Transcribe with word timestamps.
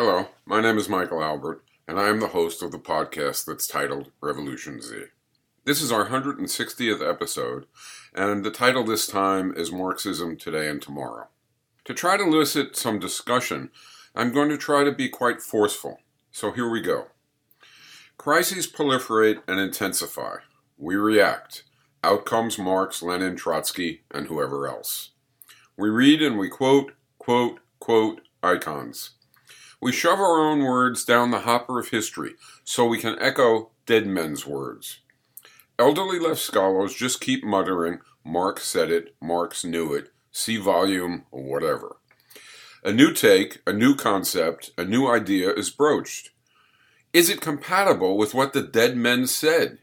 Hello, 0.00 0.28
my 0.46 0.60
name 0.60 0.78
is 0.78 0.88
Michael 0.88 1.24
Albert, 1.24 1.64
and 1.88 1.98
I 1.98 2.06
am 2.06 2.20
the 2.20 2.28
host 2.28 2.62
of 2.62 2.70
the 2.70 2.78
podcast 2.78 3.44
that's 3.44 3.66
titled 3.66 4.12
Revolution 4.20 4.80
Z. 4.80 5.06
This 5.64 5.82
is 5.82 5.90
our 5.90 6.06
160th 6.06 7.04
episode, 7.04 7.66
and 8.14 8.44
the 8.44 8.50
title 8.52 8.84
this 8.84 9.08
time 9.08 9.52
is 9.56 9.72
Marxism 9.72 10.36
Today 10.36 10.68
and 10.68 10.80
Tomorrow. 10.80 11.26
To 11.84 11.94
try 11.94 12.16
to 12.16 12.22
elicit 12.22 12.76
some 12.76 13.00
discussion, 13.00 13.70
I'm 14.14 14.32
going 14.32 14.50
to 14.50 14.56
try 14.56 14.84
to 14.84 14.92
be 14.92 15.08
quite 15.08 15.42
forceful, 15.42 15.98
so 16.30 16.52
here 16.52 16.70
we 16.70 16.80
go. 16.80 17.06
Crises 18.18 18.70
proliferate 18.70 19.42
and 19.48 19.58
intensify. 19.58 20.36
We 20.76 20.94
react. 20.94 21.64
Out 22.04 22.24
comes 22.24 22.56
Marx, 22.56 23.02
Lenin, 23.02 23.34
Trotsky, 23.34 24.02
and 24.12 24.28
whoever 24.28 24.68
else. 24.68 25.10
We 25.76 25.88
read 25.88 26.22
and 26.22 26.38
we 26.38 26.48
quote, 26.48 26.92
quote, 27.18 27.58
quote 27.80 28.20
icons. 28.44 29.17
We 29.80 29.92
shove 29.92 30.18
our 30.18 30.40
own 30.40 30.64
words 30.64 31.04
down 31.04 31.30
the 31.30 31.40
hopper 31.40 31.78
of 31.78 31.90
history 31.90 32.34
so 32.64 32.86
we 32.86 32.98
can 32.98 33.16
echo 33.20 33.70
dead 33.86 34.06
men's 34.06 34.44
words. 34.44 35.00
Elderly 35.78 36.18
left 36.18 36.40
scholars 36.40 36.94
just 36.94 37.20
keep 37.20 37.44
muttering, 37.44 38.00
Marx 38.24 38.64
said 38.64 38.90
it, 38.90 39.14
Marx 39.20 39.64
knew 39.64 39.94
it, 39.94 40.10
see 40.32 40.56
volume, 40.56 41.24
whatever. 41.30 41.96
A 42.82 42.92
new 42.92 43.12
take, 43.12 43.60
a 43.66 43.72
new 43.72 43.94
concept, 43.94 44.70
a 44.76 44.84
new 44.84 45.08
idea 45.08 45.52
is 45.52 45.70
broached. 45.70 46.30
Is 47.12 47.30
it 47.30 47.40
compatible 47.40 48.18
with 48.18 48.34
what 48.34 48.52
the 48.52 48.62
dead 48.62 48.96
men 48.96 49.26
said? 49.28 49.78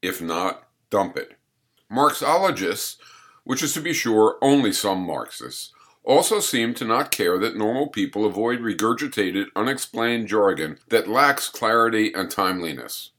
If 0.00 0.22
not, 0.22 0.68
dump 0.88 1.16
it. 1.16 1.36
Marxologists, 1.90 2.96
which 3.44 3.62
is 3.62 3.74
to 3.74 3.80
be 3.80 3.92
sure 3.92 4.38
only 4.40 4.72
some 4.72 5.06
Marxists, 5.06 5.72
also 6.06 6.38
seem 6.40 6.72
to 6.74 6.84
not 6.84 7.10
care 7.10 7.36
that 7.38 7.56
normal 7.56 7.88
people 7.88 8.24
avoid 8.24 8.60
regurgitated, 8.60 9.46
unexplained 9.56 10.28
jargon 10.28 10.78
that 10.88 11.08
lacks 11.08 11.48
clarity 11.48 12.14
and 12.14 12.30
timeliness. 12.30 13.10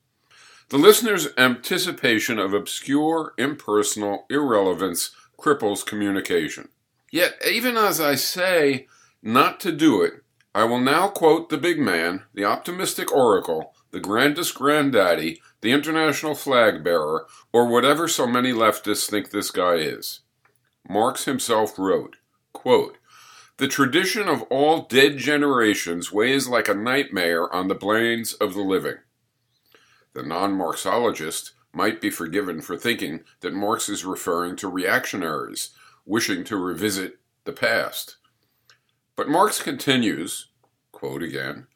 The 0.69 0.77
listener's 0.77 1.27
anticipation 1.37 2.39
of 2.39 2.53
obscure, 2.53 3.33
impersonal 3.37 4.25
irrelevance 4.29 5.11
cripples 5.37 5.85
communication. 5.85 6.69
Yet, 7.11 7.35
even 7.45 7.77
as 7.77 8.01
I 8.01 8.15
say 8.15 8.87
not 9.21 9.59
to 9.61 9.71
do 9.71 10.01
it, 10.01 10.23
I 10.55 10.63
will 10.63 10.79
now 10.79 11.09
quote 11.09 11.49
the 11.49 11.57
big 11.57 11.79
man, 11.79 12.23
the 12.33 12.45
optimistic 12.45 13.13
oracle, 13.13 13.73
the 13.91 13.99
grandest 13.99 14.55
granddaddy, 14.55 15.41
the 15.61 15.71
international 15.71 16.35
flag 16.35 16.83
bearer, 16.83 17.27
or 17.53 17.67
whatever 17.67 18.07
so 18.07 18.25
many 18.25 18.51
leftists 18.51 19.09
think 19.09 19.29
this 19.29 19.51
guy 19.51 19.75
is. 19.75 20.21
Marx 20.89 21.25
himself 21.25 21.77
wrote, 21.77 22.17
quote, 22.67 22.97
The 23.59 23.69
tradition 23.69 24.27
of 24.27 24.41
all 24.49 24.81
dead 24.81 25.17
generations 25.17 26.11
weighs 26.11 26.49
like 26.49 26.67
a 26.67 26.73
nightmare 26.73 27.49
on 27.55 27.69
the 27.69 27.75
brains 27.75 28.33
of 28.33 28.55
the 28.55 28.61
living. 28.61 28.97
The 30.11 30.23
non 30.23 30.51
Marxologist 30.51 31.53
might 31.71 32.01
be 32.01 32.09
forgiven 32.09 32.59
for 32.59 32.75
thinking 32.75 33.21
that 33.39 33.53
Marx 33.53 33.87
is 33.87 34.03
referring 34.03 34.57
to 34.57 34.67
reactionaries 34.67 35.69
wishing 36.05 36.43
to 36.43 36.57
revisit 36.57 37.19
the 37.45 37.53
past. 37.53 38.17
But 39.15 39.29
Marx 39.29 39.63
continues, 39.63 40.47
quote 40.91 41.23
again, 41.23 41.67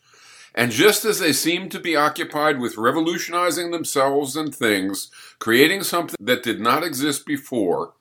and 0.53 0.73
just 0.73 1.05
as 1.05 1.19
they 1.19 1.31
seem 1.31 1.69
to 1.69 1.79
be 1.79 1.95
occupied 1.95 2.59
with 2.59 2.77
revolutionizing 2.77 3.71
themselves 3.71 4.35
and 4.35 4.53
things, 4.53 5.09
creating 5.39 5.83
something 5.83 6.17
that 6.19 6.43
did 6.43 6.59
not 6.59 6.83
exist 6.83 7.25
before, 7.25 7.93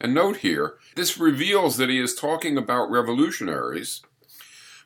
and 0.00 0.14
note 0.14 0.38
here, 0.38 0.76
this 0.94 1.18
reveals 1.18 1.76
that 1.76 1.88
he 1.88 1.98
is 1.98 2.14
talking 2.14 2.56
about 2.56 2.90
revolutionaries. 2.90 4.02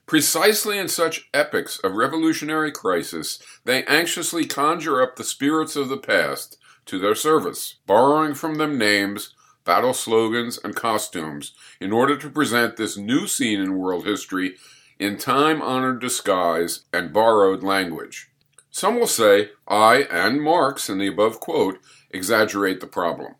Precisely 0.06 0.78
in 0.78 0.88
such 0.88 1.28
epochs 1.32 1.78
of 1.80 1.94
revolutionary 1.94 2.72
crisis, 2.72 3.38
they 3.64 3.84
anxiously 3.84 4.44
conjure 4.44 5.02
up 5.02 5.16
the 5.16 5.24
spirits 5.24 5.76
of 5.76 5.88
the 5.88 5.96
past 5.96 6.56
to 6.86 6.98
their 6.98 7.14
service, 7.14 7.76
borrowing 7.86 8.34
from 8.34 8.56
them 8.56 8.76
names, 8.76 9.34
battle 9.64 9.94
slogans, 9.94 10.58
and 10.64 10.74
costumes 10.74 11.52
in 11.80 11.92
order 11.92 12.16
to 12.16 12.28
present 12.28 12.76
this 12.76 12.96
new 12.96 13.26
scene 13.26 13.60
in 13.60 13.78
world 13.78 14.04
history 14.04 14.56
in 14.98 15.16
time 15.16 15.62
honored 15.62 16.00
disguise 16.00 16.80
and 16.92 17.12
borrowed 17.12 17.62
language. 17.62 18.30
Some 18.70 18.98
will 18.98 19.06
say 19.06 19.50
I 19.66 20.02
and 20.10 20.42
Marx 20.42 20.88
in 20.88 20.98
the 20.98 21.06
above 21.06 21.40
quote 21.40 21.78
exaggerate 22.10 22.80
the 22.80 22.86
problem. 22.86 23.34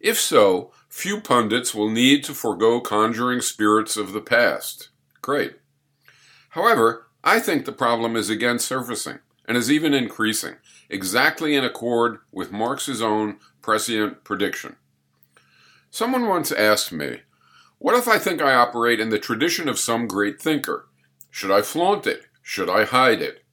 If 0.00 0.18
so, 0.18 0.72
few 0.98 1.20
pundits 1.20 1.72
will 1.72 1.88
need 1.88 2.24
to 2.24 2.34
forego 2.34 2.80
conjuring 2.80 3.40
spirits 3.40 3.96
of 3.96 4.12
the 4.12 4.20
past. 4.20 4.88
Great. 5.22 5.54
However, 6.50 7.06
I 7.22 7.38
think 7.38 7.64
the 7.64 7.72
problem 7.72 8.16
is 8.16 8.28
again 8.28 8.58
surfacing 8.58 9.20
and 9.46 9.56
is 9.56 9.70
even 9.70 9.94
increasing, 9.94 10.56
exactly 10.90 11.54
in 11.54 11.62
accord 11.62 12.18
with 12.32 12.50
Marx's 12.50 13.00
own 13.00 13.38
prescient 13.62 14.24
prediction. 14.24 14.74
Someone 15.88 16.26
once 16.26 16.50
asked 16.50 16.90
me, 16.90 17.20
What 17.78 17.94
if 17.94 18.08
I 18.08 18.18
think 18.18 18.42
I 18.42 18.54
operate 18.54 18.98
in 18.98 19.10
the 19.10 19.20
tradition 19.20 19.68
of 19.68 19.78
some 19.78 20.08
great 20.08 20.42
thinker? 20.42 20.88
Should 21.30 21.52
I 21.52 21.62
flaunt 21.62 22.08
it? 22.08 22.22
Should 22.42 22.68
I 22.68 22.84
hide 22.84 23.22
it? 23.22 23.44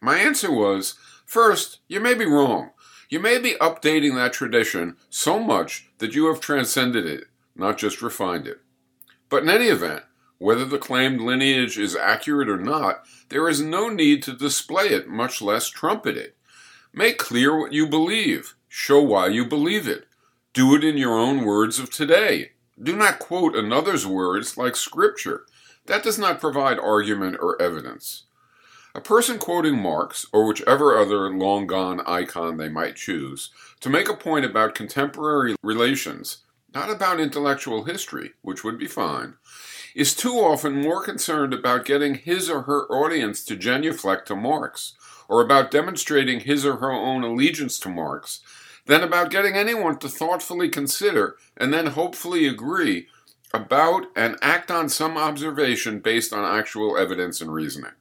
My 0.00 0.18
answer 0.18 0.52
was, 0.52 0.94
First, 1.26 1.80
you 1.88 1.98
may 1.98 2.14
be 2.14 2.26
wrong. 2.26 2.70
You 3.10 3.18
may 3.18 3.38
be 3.38 3.54
updating 3.54 4.14
that 4.14 4.32
tradition 4.32 4.96
so 5.10 5.40
much 5.40 5.88
that 5.98 6.14
you 6.14 6.26
have 6.26 6.38
transcended 6.38 7.06
it, 7.06 7.24
not 7.56 7.76
just 7.76 8.00
refined 8.00 8.46
it. 8.46 8.60
But 9.28 9.42
in 9.42 9.50
any 9.50 9.66
event, 9.66 10.04
whether 10.38 10.64
the 10.64 10.78
claimed 10.78 11.20
lineage 11.20 11.76
is 11.76 11.96
accurate 11.96 12.48
or 12.48 12.56
not, 12.56 13.04
there 13.28 13.48
is 13.48 13.60
no 13.60 13.88
need 13.88 14.22
to 14.22 14.32
display 14.32 14.86
it, 14.90 15.08
much 15.08 15.42
less 15.42 15.68
trumpet 15.68 16.16
it. 16.16 16.36
Make 16.92 17.18
clear 17.18 17.58
what 17.58 17.72
you 17.72 17.88
believe. 17.88 18.54
Show 18.68 19.02
why 19.02 19.26
you 19.26 19.44
believe 19.44 19.88
it. 19.88 20.06
Do 20.52 20.76
it 20.76 20.84
in 20.84 20.96
your 20.96 21.18
own 21.18 21.44
words 21.44 21.80
of 21.80 21.90
today. 21.90 22.52
Do 22.80 22.94
not 22.94 23.18
quote 23.18 23.56
another's 23.56 24.06
words 24.06 24.56
like 24.56 24.76
scripture. 24.76 25.46
That 25.86 26.04
does 26.04 26.18
not 26.18 26.40
provide 26.40 26.78
argument 26.78 27.38
or 27.40 27.60
evidence. 27.60 28.26
A 28.92 29.00
person 29.00 29.38
quoting 29.38 29.80
Marx, 29.80 30.26
or 30.32 30.46
whichever 30.46 30.98
other 30.98 31.30
long 31.30 31.68
gone 31.68 32.00
icon 32.06 32.56
they 32.56 32.68
might 32.68 32.96
choose, 32.96 33.50
to 33.80 33.88
make 33.88 34.08
a 34.08 34.16
point 34.16 34.44
about 34.44 34.74
contemporary 34.74 35.54
relations, 35.62 36.38
not 36.74 36.90
about 36.90 37.20
intellectual 37.20 37.84
history, 37.84 38.32
which 38.42 38.64
would 38.64 38.78
be 38.78 38.88
fine, 38.88 39.34
is 39.94 40.14
too 40.14 40.34
often 40.34 40.82
more 40.82 41.04
concerned 41.04 41.54
about 41.54 41.84
getting 41.84 42.14
his 42.16 42.50
or 42.50 42.62
her 42.62 42.86
audience 42.86 43.44
to 43.44 43.54
genuflect 43.54 44.26
to 44.26 44.34
Marx, 44.34 44.94
or 45.28 45.40
about 45.40 45.70
demonstrating 45.70 46.40
his 46.40 46.66
or 46.66 46.76
her 46.76 46.90
own 46.90 47.22
allegiance 47.22 47.78
to 47.78 47.88
Marx, 47.88 48.40
than 48.86 49.02
about 49.02 49.30
getting 49.30 49.54
anyone 49.54 49.98
to 49.98 50.08
thoughtfully 50.08 50.68
consider 50.68 51.36
and 51.56 51.72
then 51.72 51.86
hopefully 51.86 52.48
agree 52.48 53.06
about 53.54 54.06
and 54.16 54.36
act 54.42 54.68
on 54.68 54.88
some 54.88 55.16
observation 55.16 56.00
based 56.00 56.32
on 56.32 56.58
actual 56.58 56.96
evidence 56.96 57.40
and 57.40 57.52
reasoning. 57.52 57.92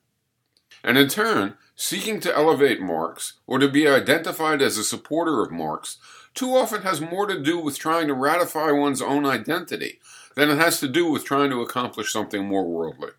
And 0.84 0.98
in 0.98 1.08
turn, 1.08 1.56
seeking 1.76 2.20
to 2.22 2.36
elevate 2.36 2.82
Marx 2.82 3.34
or 3.48 3.60
to 3.60 3.68
be 3.68 3.88
identified 3.88 4.62
as 4.62 4.78
a 4.78 4.84
supporter 4.84 5.42
of 5.42 5.52
Marx 5.52 5.98
too 6.34 6.56
often 6.56 6.84
has 6.84 7.02
more 7.02 7.26
to 7.26 7.42
do 7.42 7.60
with 7.60 7.78
trying 7.78 8.08
to 8.08 8.14
ratify 8.14 8.72
one's 8.72 9.02
own 9.02 9.26
identity 9.26 10.00
than 10.36 10.50
it 10.50 10.58
has 10.58 10.80
to 10.80 10.88
do 10.88 11.10
with 11.12 11.26
trying 11.26 11.50
to 11.50 11.62
accomplish 11.62 12.14
something 12.14 12.46
more 12.46 12.66
worldly. 12.66 13.10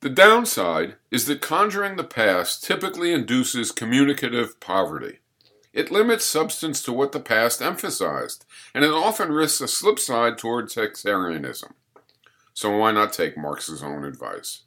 The 0.00 0.10
downside 0.10 0.94
is 1.10 1.26
that 1.26 1.40
conjuring 1.40 1.96
the 1.96 2.04
past 2.04 2.62
typically 2.62 3.12
induces 3.12 3.72
communicative 3.72 4.60
poverty. 4.60 5.18
It 5.72 5.90
limits 5.90 6.24
substance 6.24 6.82
to 6.84 6.92
what 6.92 7.10
the 7.12 7.20
past 7.20 7.60
emphasized, 7.60 8.44
and 8.72 8.84
it 8.84 8.92
often 8.92 9.32
risks 9.32 9.60
a 9.60 9.66
slip 9.68 9.98
side 9.98 10.38
toward 10.38 10.70
sectarianism. 10.70 11.74
So 12.54 12.76
why 12.76 12.92
not 12.92 13.12
take 13.12 13.36
Marx's 13.36 13.82
own 13.82 14.04
advice? 14.04 14.62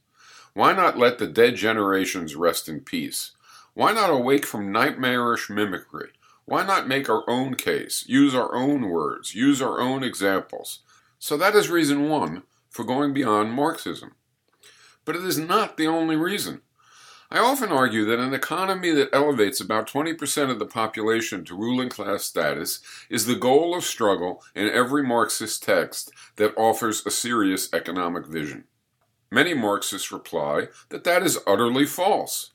Why 0.53 0.73
not 0.73 0.97
let 0.97 1.17
the 1.17 1.27
dead 1.27 1.55
generations 1.55 2.35
rest 2.35 2.67
in 2.67 2.81
peace? 2.81 3.31
Why 3.73 3.93
not 3.93 4.09
awake 4.09 4.45
from 4.45 4.71
nightmarish 4.71 5.49
mimicry? 5.49 6.09
Why 6.43 6.65
not 6.65 6.87
make 6.87 7.09
our 7.09 7.23
own 7.29 7.55
case, 7.55 8.03
use 8.07 8.35
our 8.35 8.53
own 8.53 8.89
words, 8.89 9.33
use 9.33 9.61
our 9.61 9.79
own 9.79 10.03
examples? 10.03 10.79
So 11.19 11.37
that 11.37 11.55
is 11.55 11.69
reason 11.69 12.09
one 12.09 12.43
for 12.69 12.83
going 12.83 13.13
beyond 13.13 13.53
Marxism. 13.53 14.15
But 15.05 15.15
it 15.15 15.23
is 15.23 15.37
not 15.37 15.77
the 15.77 15.87
only 15.87 16.17
reason. 16.17 16.61
I 17.33 17.39
often 17.39 17.69
argue 17.69 18.03
that 18.05 18.19
an 18.19 18.33
economy 18.33 18.91
that 18.91 19.13
elevates 19.13 19.61
about 19.61 19.87
20% 19.87 20.49
of 20.49 20.59
the 20.59 20.65
population 20.65 21.45
to 21.45 21.55
ruling 21.55 21.87
class 21.87 22.25
status 22.25 22.81
is 23.09 23.25
the 23.25 23.35
goal 23.35 23.73
of 23.73 23.85
struggle 23.85 24.43
in 24.53 24.67
every 24.67 25.01
Marxist 25.01 25.63
text 25.63 26.11
that 26.35 26.53
offers 26.57 27.05
a 27.05 27.11
serious 27.11 27.73
economic 27.73 28.25
vision. 28.25 28.65
Many 29.31 29.53
Marxists 29.53 30.11
reply 30.11 30.67
that 30.89 31.05
that 31.05 31.23
is 31.23 31.39
utterly 31.47 31.85
false. 31.85 32.51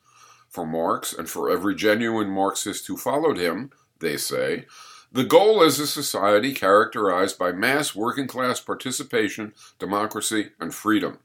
For 0.50 0.66
Marx, 0.66 1.12
and 1.12 1.28
for 1.28 1.50
every 1.50 1.74
genuine 1.74 2.28
Marxist 2.28 2.86
who 2.86 2.96
followed 2.96 3.38
him, 3.38 3.70
they 4.00 4.16
say, 4.16 4.66
the 5.10 5.24
goal 5.24 5.62
is 5.62 5.80
a 5.80 5.86
society 5.86 6.52
characterized 6.52 7.38
by 7.38 7.52
mass 7.52 7.94
working 7.94 8.26
class 8.26 8.60
participation, 8.60 9.54
democracy, 9.78 10.50
and 10.60 10.74
freedom. 10.74 11.20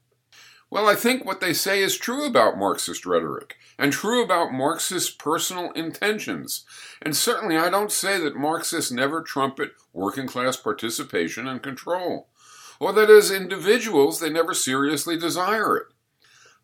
Well, 0.69 0.87
I 0.87 0.95
think 0.95 1.25
what 1.25 1.41
they 1.41 1.51
say 1.51 1.81
is 1.81 1.97
true 1.97 2.25
about 2.25 2.57
Marxist 2.57 3.05
rhetoric, 3.05 3.57
and 3.77 3.91
true 3.91 4.23
about 4.23 4.53
Marxist 4.53 5.19
personal 5.19 5.71
intentions. 5.71 6.63
And 7.01 7.13
certainly 7.13 7.57
I 7.57 7.69
don't 7.69 7.91
say 7.91 8.17
that 8.19 8.37
Marxists 8.37 8.91
never 8.91 9.21
trumpet 9.21 9.73
working 9.91 10.27
class 10.27 10.55
participation 10.55 11.45
and 11.45 11.61
control, 11.61 12.29
or 12.81 12.91
that 12.91 13.11
as 13.11 13.29
individuals 13.29 14.19
they 14.19 14.29
never 14.29 14.55
seriously 14.55 15.15
desire 15.15 15.77
it. 15.77 15.87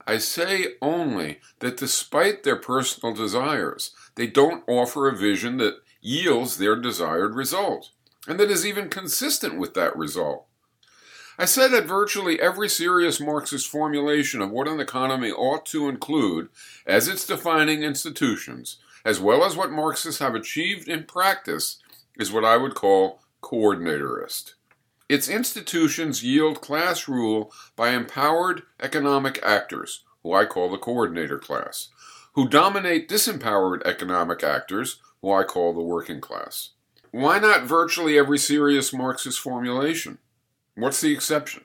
I 0.08 0.18
say 0.18 0.74
only 0.82 1.40
that 1.60 1.78
despite 1.78 2.42
their 2.42 2.56
personal 2.56 3.14
desires, 3.14 3.92
they 4.16 4.26
don't 4.26 4.64
offer 4.68 5.08
a 5.08 5.16
vision 5.16 5.58
that 5.58 5.76
yields 6.02 6.58
their 6.58 6.76
desired 6.76 7.36
result, 7.36 7.92
and 8.28 8.40
that 8.40 8.50
is 8.50 8.66
even 8.66 8.90
consistent 8.90 9.60
with 9.60 9.76
that 9.76 9.96
result. 9.96 10.48
I 11.38 11.46
said 11.46 11.68
that 11.68 11.86
virtually 11.86 12.42
every 12.42 12.68
serious 12.68 13.20
Marxist 13.20 13.68
formulation 13.68 14.42
of 14.42 14.50
what 14.50 14.68
an 14.68 14.80
economy 14.80 15.30
ought 15.30 15.68
to 15.68 15.88
include 15.88 16.50
as 16.88 17.08
its 17.08 17.28
defining 17.28 17.84
institutions, 17.84 18.78
as 19.06 19.20
well 19.20 19.46
as 19.46 19.56
what 19.56 19.70
Marxists 19.70 20.20
have 20.20 20.34
achieved 20.34 20.88
in 20.88 21.04
practice, 21.04 21.78
is 22.18 22.32
what 22.32 22.44
I 22.44 22.58
would 22.58 22.74
call 22.74 23.20
coordinatorist. 23.44 24.54
Its 25.10 25.30
institutions 25.30 26.22
yield 26.22 26.60
class 26.60 27.08
rule 27.08 27.52
by 27.76 27.90
empowered 27.90 28.64
economic 28.82 29.40
actors, 29.42 30.04
who 30.22 30.34
I 30.34 30.46
call 30.46 30.70
the 30.70 30.78
coordinator 30.78 31.40
class, 31.40 31.90
who 32.34 32.50
dominate 32.50 33.08
disempowered 33.08 33.82
economic 33.86 34.44
actors, 34.44 35.02
who 35.22 35.32
I 35.32 35.44
call 35.44 35.74
the 35.74 35.82
working 35.82 36.20
class. 36.20 36.72
Why 37.12 37.40
not 37.40 37.64
virtually 37.64 38.18
every 38.18 38.38
serious 38.38 38.92
Marxist 38.92 39.40
formulation? 39.40 40.18
What's 40.76 41.00
the 41.00 41.14
exception? 41.14 41.64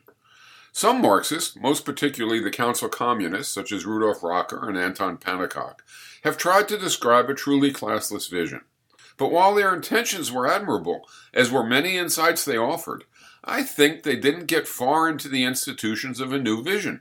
Some 0.70 1.02
Marxists, 1.02 1.56
most 1.56 1.84
particularly 1.84 2.40
the 2.40 2.50
Council 2.50 2.88
Communists, 2.88 3.52
such 3.52 3.72
as 3.72 3.84
Rudolf 3.84 4.22
Rocker 4.22 4.68
and 4.68 4.78
Anton 4.78 5.18
Pannekoek, 5.18 5.80
have 6.22 6.38
tried 6.38 6.68
to 6.68 6.78
describe 6.78 7.28
a 7.28 7.34
truly 7.34 7.72
classless 7.72 8.30
vision. 8.30 8.62
But 9.18 9.32
while 9.32 9.54
their 9.54 9.74
intentions 9.74 10.32
were 10.32 10.46
admirable, 10.46 11.06
as 11.34 11.50
were 11.50 11.66
many 11.66 11.98
insights 11.98 12.44
they 12.44 12.56
offered, 12.56 13.04
I 13.44 13.62
think 13.62 14.02
they 14.02 14.16
didn't 14.16 14.46
get 14.46 14.68
far 14.68 15.08
into 15.08 15.28
the 15.28 15.44
institutions 15.44 16.20
of 16.20 16.32
a 16.32 16.38
new 16.38 16.62
vision, 16.62 17.00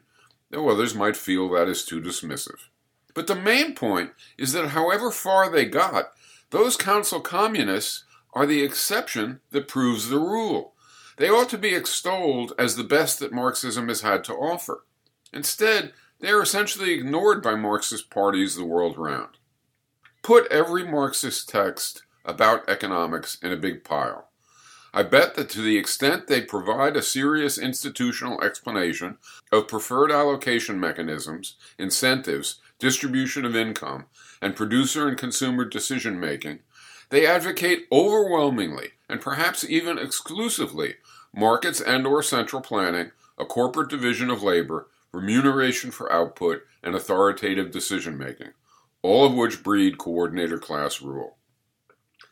though 0.50 0.70
others 0.70 0.96
might 0.96 1.16
feel 1.16 1.50
that 1.50 1.68
is 1.68 1.86
too 1.86 2.02
dismissive. 2.02 2.68
But 3.14 3.28
the 3.28 3.36
main 3.36 3.76
point 3.76 4.12
is 4.38 4.54
that 4.54 4.70
however 4.70 5.12
far 5.12 5.50
they 5.50 5.66
got, 5.66 6.12
those 6.50 6.78
council 6.78 7.20
communists 7.20 8.06
are 8.34 8.46
the 8.46 8.64
exception 8.64 9.42
that 9.52 9.68
proves 9.68 10.10
the 10.10 10.20
rule. 10.20 10.74
They 11.18 11.30
ought 11.30 11.50
to 11.50 11.58
be 11.58 11.76
extolled 11.76 12.54
as 12.58 12.76
the 12.76 12.84
best 12.84 13.20
that 13.20 13.34
Marxism 13.34 13.90
has 13.90 14.02
had 14.02 14.24
to 14.26 14.34
offer. 14.34 14.86
Instead, 15.34 15.94
they 16.20 16.30
are 16.30 16.42
essentially 16.42 16.94
ignored 16.94 17.44
by 17.44 17.56
Marxist 17.56 18.10
parties 18.10 18.56
the 18.56 18.66
world 18.66 18.98
round. 18.98 19.38
Put 20.24 20.52
every 20.52 20.84
Marxist 20.84 21.50
text 21.50 22.04
about 22.26 22.68
economics 22.70 23.38
in 23.42 23.52
a 23.52 23.58
big 23.58 23.84
pile. 23.84 24.31
I 24.94 25.04
bet 25.04 25.36
that 25.36 25.50
to 25.52 25.62
the 25.62 25.78
extent 25.78 26.28
they 26.28 26.42
provide 26.42 26.98
a 26.98 27.02
serious 27.02 27.58
institutional 27.58 28.42
explanation 28.42 29.18
of 29.52 29.70
preferred 29.70 30.12
allocation 30.12 30.80
mechanisms, 30.80 31.56
incentives, 31.78 32.60
distribution 32.78 33.46
of 33.46 33.56
income, 33.56 34.06
and 34.42 34.56
producer 34.56 35.08
and 35.08 35.18
consumer 35.18 35.64
decision 35.64 36.20
making, 36.20 36.60
they 37.10 37.26
advocate 37.26 37.88
overwhelmingly 37.92 38.90
and 39.08 39.22
perhaps 39.22 39.64
even 39.70 39.98
exclusively 39.98 40.96
markets 41.34 41.80
and 41.80 42.06
or 42.06 42.22
central 42.22 42.62
planning, 42.62 43.12
a 43.38 43.46
corporate 43.46 43.90
division 43.90 44.30
of 44.30 44.44
labor, 44.44 44.88
remuneration 45.14 45.92
for 45.92 46.12
output, 46.12 46.64
and 46.84 46.96
authoritative 46.96 47.72
decision 47.72 48.18
making, 48.18 48.50
all 49.02 49.26
of 49.26 49.34
which 49.34 49.64
breed 49.64 49.98
coordinator 49.98 50.58
class 50.58 51.02
rule. 51.02 51.38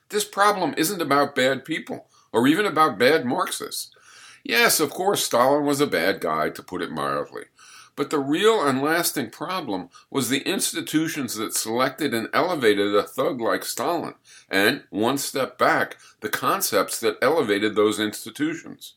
This 0.10 0.26
problem 0.26 0.74
isn't 0.76 1.02
about 1.02 1.36
bad 1.36 1.64
people 1.64 2.08
or 2.32 2.48
even 2.48 2.66
about 2.66 3.00
bad 3.00 3.26
Marxists. 3.26 3.92
Yes, 4.44 4.80
of 4.80 4.90
course, 4.90 5.24
Stalin 5.24 5.66
was 5.66 5.82
a 5.82 5.88
bad 5.88 6.22
guy, 6.22 6.50
to 6.50 6.64
put 6.64 6.82
it 6.82 6.92
mildly, 6.92 7.46
but 7.96 8.10
the 8.10 8.20
real 8.20 8.66
and 8.66 8.82
lasting 8.82 9.30
problem 9.30 9.90
was 10.10 10.30
the 10.30 10.48
institutions 10.48 11.36
that 11.36 11.54
selected 11.54 12.14
and 12.14 12.30
elevated 12.34 12.96
a 12.96 13.04
thug 13.04 13.42
like 13.42 13.66
Stalin, 13.66 14.16
and, 14.50 14.84
one 14.90 15.18
step 15.18 15.58
back, 15.58 15.98
the 16.22 16.30
concepts 16.30 17.00
that 17.02 17.18
elevated 17.22 17.76
those 17.76 18.00
institutions. 18.00 18.96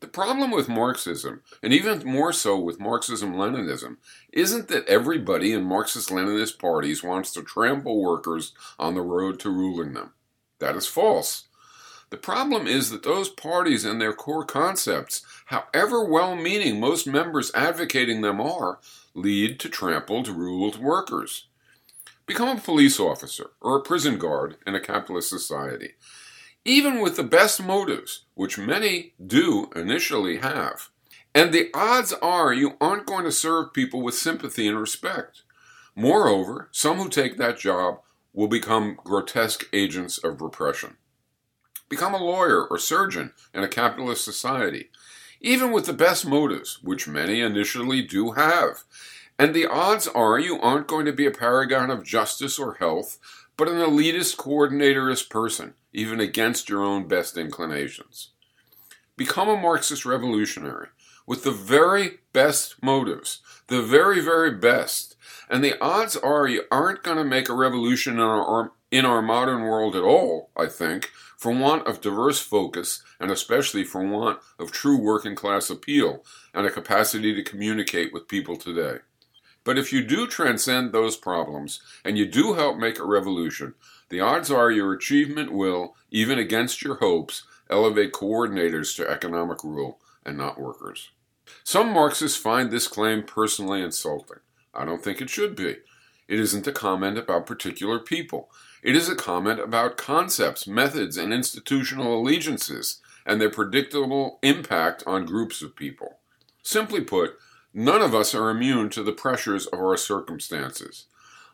The 0.00 0.08
problem 0.08 0.50
with 0.50 0.68
Marxism, 0.68 1.42
and 1.62 1.74
even 1.74 2.06
more 2.06 2.32
so 2.32 2.58
with 2.58 2.80
Marxism 2.80 3.34
Leninism, 3.34 3.98
isn't 4.32 4.68
that 4.68 4.88
everybody 4.88 5.52
in 5.52 5.62
Marxist 5.62 6.08
Leninist 6.08 6.58
parties 6.58 7.02
wants 7.02 7.32
to 7.32 7.42
trample 7.42 8.02
workers 8.02 8.52
on 8.78 8.94
the 8.94 9.02
road 9.02 9.38
to 9.40 9.50
ruling 9.50 9.92
them. 9.92 10.12
That 10.58 10.74
is 10.74 10.86
false. 10.86 11.48
The 12.10 12.16
problem 12.16 12.66
is 12.66 12.90
that 12.90 13.04
those 13.04 13.28
parties 13.28 13.84
and 13.84 14.00
their 14.00 14.12
core 14.12 14.44
concepts, 14.44 15.22
however 15.46 16.04
well 16.04 16.34
meaning 16.34 16.80
most 16.80 17.06
members 17.06 17.52
advocating 17.54 18.20
them 18.20 18.40
are, 18.40 18.80
lead 19.14 19.60
to 19.60 19.68
trampled, 19.68 20.26
ruled 20.26 20.78
workers. 20.78 21.46
Become 22.26 22.58
a 22.58 22.60
police 22.60 22.98
officer 22.98 23.50
or 23.60 23.76
a 23.76 23.82
prison 23.82 24.18
guard 24.18 24.56
in 24.66 24.74
a 24.74 24.80
capitalist 24.80 25.28
society. 25.28 25.94
Even 26.64 27.00
with 27.00 27.16
the 27.16 27.24
best 27.24 27.62
motives, 27.62 28.24
which 28.34 28.58
many 28.58 29.14
do 29.24 29.70
initially 29.74 30.38
have, 30.38 30.90
and 31.34 31.52
the 31.52 31.70
odds 31.72 32.12
are 32.12 32.52
you 32.52 32.76
aren't 32.80 33.06
going 33.06 33.24
to 33.24 33.32
serve 33.32 33.72
people 33.72 34.02
with 34.02 34.14
sympathy 34.14 34.66
and 34.66 34.78
respect. 34.78 35.42
Moreover, 35.94 36.68
some 36.72 36.98
who 36.98 37.08
take 37.08 37.36
that 37.36 37.58
job 37.58 38.00
will 38.32 38.48
become 38.48 38.98
grotesque 39.04 39.68
agents 39.72 40.18
of 40.18 40.40
repression. 40.40 40.96
Become 41.90 42.14
a 42.14 42.24
lawyer 42.24 42.64
or 42.64 42.78
surgeon 42.78 43.32
in 43.52 43.64
a 43.64 43.68
capitalist 43.68 44.24
society, 44.24 44.90
even 45.40 45.72
with 45.72 45.86
the 45.86 45.92
best 45.92 46.24
motives, 46.24 46.78
which 46.82 47.08
many 47.08 47.40
initially 47.40 48.00
do 48.00 48.30
have. 48.32 48.84
And 49.38 49.52
the 49.52 49.66
odds 49.66 50.06
are 50.06 50.38
you 50.38 50.60
aren't 50.60 50.86
going 50.86 51.04
to 51.06 51.12
be 51.12 51.26
a 51.26 51.32
paragon 51.32 51.90
of 51.90 52.04
justice 52.04 52.58
or 52.58 52.74
health, 52.74 53.18
but 53.56 53.68
an 53.68 53.74
elitist 53.74 54.36
coordinatorist 54.36 55.28
person, 55.30 55.74
even 55.92 56.20
against 56.20 56.68
your 56.68 56.82
own 56.82 57.08
best 57.08 57.36
inclinations. 57.36 58.30
Become 59.16 59.48
a 59.48 59.56
Marxist 59.56 60.06
revolutionary 60.06 60.88
with 61.26 61.42
the 61.42 61.50
very 61.50 62.18
best 62.32 62.82
motives, 62.82 63.40
the 63.66 63.82
very, 63.82 64.20
very 64.20 64.52
best. 64.52 65.16
And 65.48 65.64
the 65.64 65.78
odds 65.80 66.16
are 66.16 66.46
you 66.46 66.62
aren't 66.70 67.02
going 67.02 67.16
to 67.16 67.24
make 67.24 67.48
a 67.48 67.54
revolution 67.54 68.14
in 68.14 68.20
our, 68.20 68.72
in 68.90 69.04
our 69.04 69.22
modern 69.22 69.62
world 69.62 69.94
at 69.94 70.02
all, 70.02 70.50
I 70.56 70.66
think, 70.66 71.10
for 71.36 71.52
want 71.52 71.86
of 71.86 72.00
diverse 72.00 72.40
focus, 72.40 73.02
and 73.18 73.30
especially 73.30 73.84
for 73.84 74.04
want 74.06 74.40
of 74.58 74.72
true 74.72 74.98
working 74.98 75.34
class 75.34 75.70
appeal 75.70 76.24
and 76.52 76.66
a 76.66 76.70
capacity 76.70 77.34
to 77.34 77.42
communicate 77.42 78.12
with 78.12 78.28
people 78.28 78.56
today. 78.56 78.98
But 79.62 79.78
if 79.78 79.92
you 79.92 80.02
do 80.04 80.26
transcend 80.26 80.92
those 80.92 81.16
problems 81.16 81.80
and 82.04 82.18
you 82.18 82.26
do 82.26 82.54
help 82.54 82.78
make 82.78 82.98
a 82.98 83.04
revolution, 83.04 83.74
the 84.08 84.20
odds 84.20 84.50
are 84.50 84.70
your 84.70 84.92
achievement 84.92 85.52
will, 85.52 85.94
even 86.10 86.38
against 86.38 86.82
your 86.82 86.96
hopes, 86.96 87.44
elevate 87.68 88.12
coordinators 88.12 88.96
to 88.96 89.08
economic 89.08 89.62
rule 89.62 90.00
and 90.24 90.36
not 90.36 90.60
workers. 90.60 91.10
Some 91.62 91.92
Marxists 91.92 92.38
find 92.38 92.70
this 92.70 92.88
claim 92.88 93.22
personally 93.22 93.82
insulting. 93.82 94.38
I 94.74 94.84
don't 94.84 95.02
think 95.02 95.20
it 95.20 95.30
should 95.30 95.56
be. 95.56 95.76
It 96.28 96.38
isn't 96.40 96.66
a 96.66 96.72
comment 96.72 97.18
about 97.18 97.46
particular 97.46 97.98
people. 97.98 98.50
It 98.82 98.96
is 98.96 99.08
a 99.08 99.14
comment 99.14 99.60
about 99.60 99.96
concepts, 99.98 100.66
methods, 100.66 101.16
and 101.16 101.32
institutional 101.32 102.18
allegiances 102.18 103.00
and 103.26 103.40
their 103.40 103.50
predictable 103.50 104.38
impact 104.42 105.02
on 105.06 105.26
groups 105.26 105.60
of 105.60 105.76
people. 105.76 106.18
Simply 106.62 107.02
put, 107.02 107.36
none 107.74 108.00
of 108.00 108.14
us 108.14 108.34
are 108.34 108.50
immune 108.50 108.88
to 108.90 109.02
the 109.02 109.12
pressures 109.12 109.66
of 109.66 109.78
our 109.78 109.96
circumstances. 109.96 111.06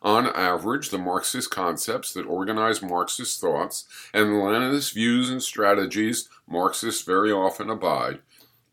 On 0.02 0.26
average, 0.28 0.90
the 0.90 0.98
Marxist 0.98 1.50
concepts 1.50 2.12
that 2.14 2.26
organize 2.26 2.82
Marxist 2.82 3.40
thoughts 3.40 3.86
and 4.14 4.28
Leninist 4.28 4.94
views 4.94 5.28
and 5.28 5.42
strategies 5.42 6.28
Marxists 6.48 7.02
very 7.02 7.32
often 7.32 7.70
abide, 7.70 8.20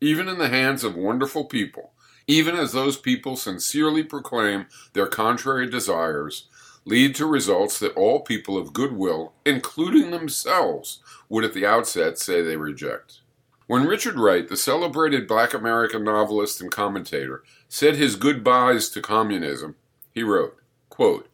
even 0.00 0.28
in 0.28 0.38
the 0.38 0.48
hands 0.48 0.84
of 0.84 0.94
wonderful 0.94 1.44
people, 1.44 1.92
even 2.26 2.54
as 2.54 2.72
those 2.72 2.96
people 2.96 3.36
sincerely 3.36 4.04
proclaim 4.04 4.66
their 4.92 5.06
contrary 5.06 5.68
desires, 5.68 6.46
lead 6.84 7.14
to 7.14 7.26
results 7.26 7.78
that 7.78 7.94
all 7.94 8.20
people 8.20 8.58
of 8.58 8.72
goodwill, 8.72 9.32
including 9.44 10.10
themselves, 10.10 11.00
would 11.28 11.44
at 11.44 11.54
the 11.54 11.66
outset 11.66 12.18
say 12.18 12.42
they 12.42 12.56
reject. 12.56 13.20
When 13.66 13.86
Richard 13.86 14.16
Wright, 14.16 14.46
the 14.46 14.58
celebrated 14.58 15.26
black 15.26 15.54
American 15.54 16.04
novelist 16.04 16.60
and 16.60 16.70
commentator, 16.70 17.42
said 17.68 17.96
his 17.96 18.16
goodbyes 18.16 18.90
to 18.90 19.00
communism, 19.00 19.76
he 20.12 20.22
wrote, 20.22 20.56
quote, 20.90 21.28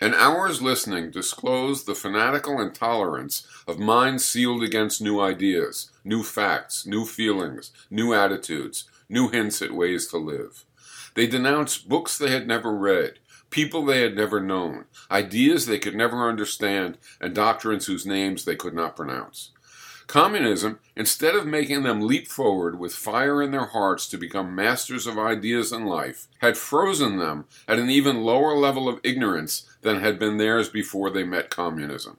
An 0.00 0.14
hour's 0.14 0.62
listening 0.62 1.10
disclosed 1.10 1.86
the 1.86 1.94
fanatical 1.94 2.60
intolerance 2.60 3.46
of 3.68 3.78
minds 3.78 4.24
sealed 4.24 4.62
against 4.62 5.02
new 5.02 5.20
ideas, 5.20 5.90
new 6.02 6.22
facts, 6.22 6.86
new 6.86 7.04
feelings, 7.04 7.72
new 7.90 8.14
attitudes, 8.14 8.84
new 9.10 9.28
hints 9.28 9.60
at 9.60 9.72
ways 9.72 10.06
to 10.08 10.16
live. 10.16 10.64
They 11.14 11.26
denounced 11.26 11.88
books 11.88 12.16
they 12.16 12.30
had 12.30 12.46
never 12.46 12.72
read, 12.72 13.18
people 13.50 13.84
they 13.84 14.00
had 14.00 14.16
never 14.16 14.40
known, 14.40 14.84
ideas 15.10 15.66
they 15.66 15.78
could 15.78 15.94
never 15.94 16.28
understand, 16.28 16.98
and 17.20 17.34
doctrines 17.34 17.86
whose 17.86 18.06
names 18.06 18.44
they 18.44 18.56
could 18.56 18.74
not 18.74 18.96
pronounce. 18.96 19.50
Communism, 20.06 20.78
instead 20.94 21.34
of 21.34 21.46
making 21.46 21.82
them 21.82 22.00
leap 22.00 22.28
forward 22.28 22.78
with 22.78 22.94
fire 22.94 23.42
in 23.42 23.50
their 23.50 23.66
hearts 23.66 24.06
to 24.06 24.16
become 24.16 24.54
masters 24.54 25.06
of 25.06 25.18
ideas 25.18 25.72
and 25.72 25.88
life, 25.88 26.28
had 26.38 26.56
frozen 26.56 27.18
them 27.18 27.44
at 27.66 27.78
an 27.78 27.90
even 27.90 28.22
lower 28.22 28.56
level 28.56 28.88
of 28.88 29.00
ignorance 29.02 29.68
than 29.82 30.00
had 30.00 30.18
been 30.18 30.36
theirs 30.36 30.68
before 30.68 31.10
they 31.10 31.24
met 31.24 31.50
communism. 31.50 32.18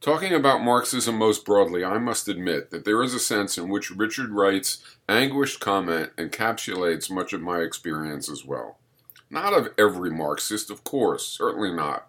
Talking 0.00 0.32
about 0.32 0.62
Marxism 0.62 1.16
most 1.16 1.44
broadly, 1.44 1.84
I 1.84 1.98
must 1.98 2.28
admit 2.28 2.70
that 2.70 2.84
there 2.84 3.02
is 3.02 3.12
a 3.12 3.18
sense 3.18 3.58
in 3.58 3.68
which 3.68 3.90
Richard 3.90 4.30
Wright's 4.30 4.78
anguished 5.08 5.60
comment 5.60 6.14
encapsulates 6.16 7.10
much 7.10 7.32
of 7.32 7.42
my 7.42 7.58
experience 7.60 8.30
as 8.30 8.44
well. 8.44 8.78
Not 9.30 9.52
of 9.52 9.72
every 9.76 10.10
Marxist, 10.10 10.70
of 10.70 10.84
course, 10.84 11.26
certainly 11.26 11.72
not, 11.72 12.08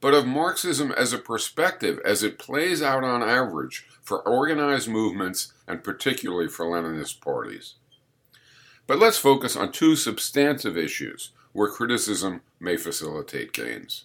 but 0.00 0.14
of 0.14 0.26
Marxism 0.26 0.92
as 0.92 1.12
a 1.12 1.18
perspective 1.18 2.00
as 2.04 2.22
it 2.22 2.38
plays 2.38 2.82
out 2.82 3.04
on 3.04 3.22
average 3.22 3.86
for 4.02 4.26
organized 4.26 4.88
movements 4.88 5.52
and 5.66 5.84
particularly 5.84 6.48
for 6.48 6.66
Leninist 6.66 7.20
parties. 7.20 7.74
But 8.86 8.98
let's 8.98 9.18
focus 9.18 9.56
on 9.56 9.72
two 9.72 9.94
substantive 9.96 10.76
issues 10.76 11.30
where 11.52 11.70
criticism 11.70 12.42
may 12.58 12.76
facilitate 12.76 13.52
gains. 13.52 14.04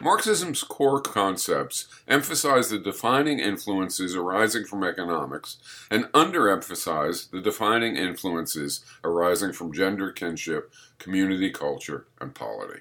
Marxism's 0.00 0.62
core 0.62 1.00
concepts 1.00 1.88
emphasize 2.06 2.70
the 2.70 2.78
defining 2.78 3.40
influences 3.40 4.14
arising 4.14 4.64
from 4.64 4.84
economics 4.84 5.56
and 5.90 6.04
underemphasize 6.12 7.30
the 7.30 7.40
defining 7.40 7.96
influences 7.96 8.84
arising 9.02 9.52
from 9.52 9.72
gender 9.72 10.12
kinship, 10.12 10.72
community 10.98 11.50
culture, 11.50 12.06
and 12.20 12.32
polity. 12.32 12.80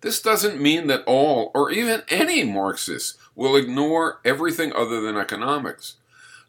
This 0.00 0.20
doesn't 0.20 0.60
mean 0.60 0.88
that 0.88 1.04
all, 1.06 1.52
or 1.54 1.70
even 1.70 2.02
any 2.08 2.42
Marxists, 2.42 3.18
will 3.36 3.54
ignore 3.54 4.20
everything 4.24 4.72
other 4.72 5.00
than 5.00 5.16
economics, 5.16 5.94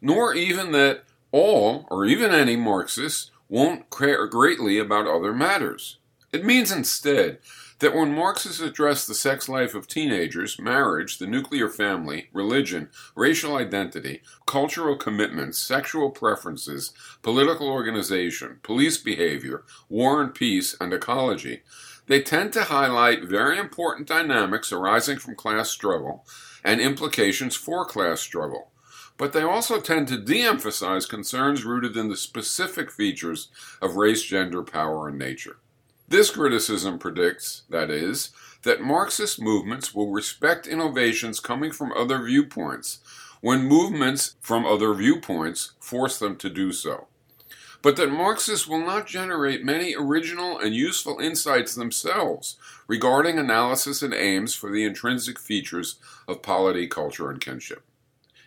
nor 0.00 0.34
even 0.34 0.72
that 0.72 1.04
all, 1.30 1.86
or 1.88 2.04
even 2.04 2.32
any 2.32 2.56
Marxists, 2.56 3.30
won't 3.48 3.90
care 3.90 4.26
greatly 4.26 4.76
about 4.78 5.06
other 5.06 5.32
matters. 5.32 5.98
It 6.32 6.44
means 6.44 6.72
instead 6.72 7.38
that 7.84 7.94
when 7.94 8.14
Marxists 8.14 8.62
address 8.62 9.06
the 9.06 9.14
sex 9.14 9.46
life 9.46 9.74
of 9.74 9.86
teenagers, 9.86 10.58
marriage, 10.58 11.18
the 11.18 11.26
nuclear 11.26 11.68
family, 11.68 12.30
religion, 12.32 12.88
racial 13.14 13.56
identity, 13.56 14.22
cultural 14.46 14.96
commitments, 14.96 15.58
sexual 15.58 16.08
preferences, 16.08 16.94
political 17.20 17.68
organization, 17.68 18.58
police 18.62 18.96
behavior, 18.96 19.64
war 19.90 20.22
and 20.22 20.34
peace, 20.34 20.74
and 20.80 20.94
ecology, 20.94 21.60
they 22.06 22.22
tend 22.22 22.54
to 22.54 22.64
highlight 22.64 23.24
very 23.24 23.58
important 23.58 24.08
dynamics 24.08 24.72
arising 24.72 25.18
from 25.18 25.36
class 25.36 25.68
struggle 25.68 26.24
and 26.64 26.80
implications 26.80 27.54
for 27.54 27.84
class 27.84 28.18
struggle. 28.18 28.70
But 29.18 29.34
they 29.34 29.42
also 29.42 29.78
tend 29.78 30.08
to 30.08 30.16
de 30.16 30.40
emphasize 30.40 31.04
concerns 31.04 31.66
rooted 31.66 31.98
in 31.98 32.08
the 32.08 32.16
specific 32.16 32.90
features 32.90 33.48
of 33.82 33.96
race, 33.96 34.22
gender, 34.22 34.62
power, 34.62 35.06
and 35.08 35.18
nature. 35.18 35.58
This 36.08 36.30
criticism 36.30 36.98
predicts, 36.98 37.62
that 37.70 37.90
is, 37.90 38.30
that 38.62 38.80
Marxist 38.80 39.40
movements 39.40 39.94
will 39.94 40.10
respect 40.10 40.66
innovations 40.66 41.40
coming 41.40 41.72
from 41.72 41.92
other 41.92 42.22
viewpoints 42.22 43.00
when 43.40 43.64
movements 43.64 44.36
from 44.40 44.64
other 44.64 44.94
viewpoints 44.94 45.72
force 45.80 46.18
them 46.18 46.36
to 46.36 46.48
do 46.48 46.72
so 46.72 47.08
but 47.84 47.96
that 47.96 48.10
Marxists 48.10 48.66
will 48.66 48.80
not 48.80 49.06
generate 49.06 49.62
many 49.62 49.94
original 49.94 50.58
and 50.58 50.74
useful 50.74 51.18
insights 51.20 51.74
themselves 51.74 52.56
regarding 52.88 53.38
analysis 53.38 54.00
and 54.00 54.14
aims 54.14 54.54
for 54.54 54.72
the 54.72 54.84
intrinsic 54.84 55.38
features 55.38 55.96
of 56.26 56.40
polity, 56.40 56.86
culture, 56.86 57.28
and 57.28 57.42
kinship. 57.42 57.82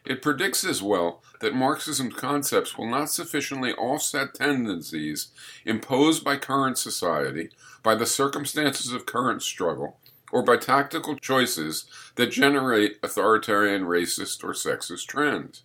It 0.08 0.22
predicts 0.22 0.64
as 0.64 0.82
well 0.82 1.22
that 1.42 1.54
Marxism's 1.54 2.16
concepts 2.16 2.78
will 2.78 2.90
not 2.90 3.10
sufficiently 3.10 3.74
offset 3.74 4.34
tendencies 4.34 5.28
imposed 5.66 6.24
by 6.24 6.38
current 6.38 6.78
society, 6.78 7.50
by 7.84 7.94
the 7.94 8.06
circumstances 8.06 8.94
of 8.94 9.06
current 9.06 9.42
struggle, 9.42 9.98
or 10.32 10.44
by 10.44 10.56
tactical 10.56 11.18
choices 11.18 11.86
that 12.16 12.32
generate 12.32 13.00
authoritarian, 13.04 13.84
racist, 13.84 14.46
or 14.46 14.54
sexist 14.54 15.08
trends 15.08 15.64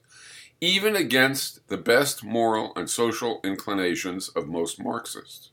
even 0.61 0.95
against 0.95 1.67
the 1.67 1.77
best 1.77 2.23
moral 2.23 2.73
and 2.77 2.89
social 2.89 3.41
inclinations 3.43 4.29
of 4.29 4.47
most 4.47 4.81
Marxists. 4.81 5.51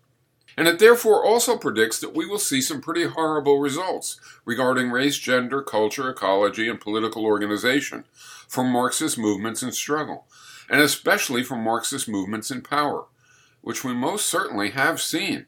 And 0.55 0.67
it 0.67 0.77
therefore 0.77 1.25
also 1.25 1.57
predicts 1.57 1.99
that 1.99 2.13
we 2.13 2.27
will 2.27 2.37
see 2.37 2.61
some 2.61 2.79
pretty 2.79 3.05
horrible 3.05 3.59
results 3.59 4.19
regarding 4.45 4.91
race, 4.91 5.17
gender, 5.17 5.63
culture, 5.63 6.09
ecology, 6.09 6.69
and 6.69 6.79
political 6.79 7.25
organization 7.25 8.03
from 8.49 8.71
Marxist 8.71 9.17
movements 9.17 9.63
in 9.63 9.71
struggle, 9.71 10.25
and 10.69 10.81
especially 10.81 11.43
from 11.43 11.63
Marxist 11.63 12.09
movements 12.09 12.51
in 12.51 12.61
power, 12.61 13.05
which 13.61 13.83
we 13.83 13.93
most 13.93 14.25
certainly 14.25 14.71
have 14.71 14.99
seen. 14.99 15.45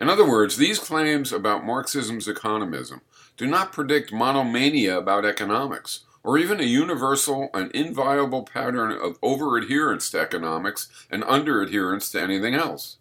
In 0.00 0.10
other 0.10 0.28
words, 0.28 0.56
these 0.56 0.80
claims 0.80 1.32
about 1.32 1.64
Marxism's 1.64 2.26
economism 2.26 3.00
do 3.36 3.46
not 3.46 3.72
predict 3.72 4.12
monomania 4.12 4.98
about 4.98 5.24
economics 5.24 6.00
or 6.24 6.36
even 6.36 6.58
a 6.58 6.64
universal 6.64 7.50
and 7.54 7.70
inviolable 7.70 8.42
pattern 8.42 8.90
of 8.90 9.18
over 9.22 9.56
adherence 9.56 10.10
to 10.10 10.20
economics 10.20 10.88
and 11.10 11.22
under 11.24 11.62
adherence 11.62 12.10
to 12.10 12.20
anything 12.20 12.54
else. 12.54 12.96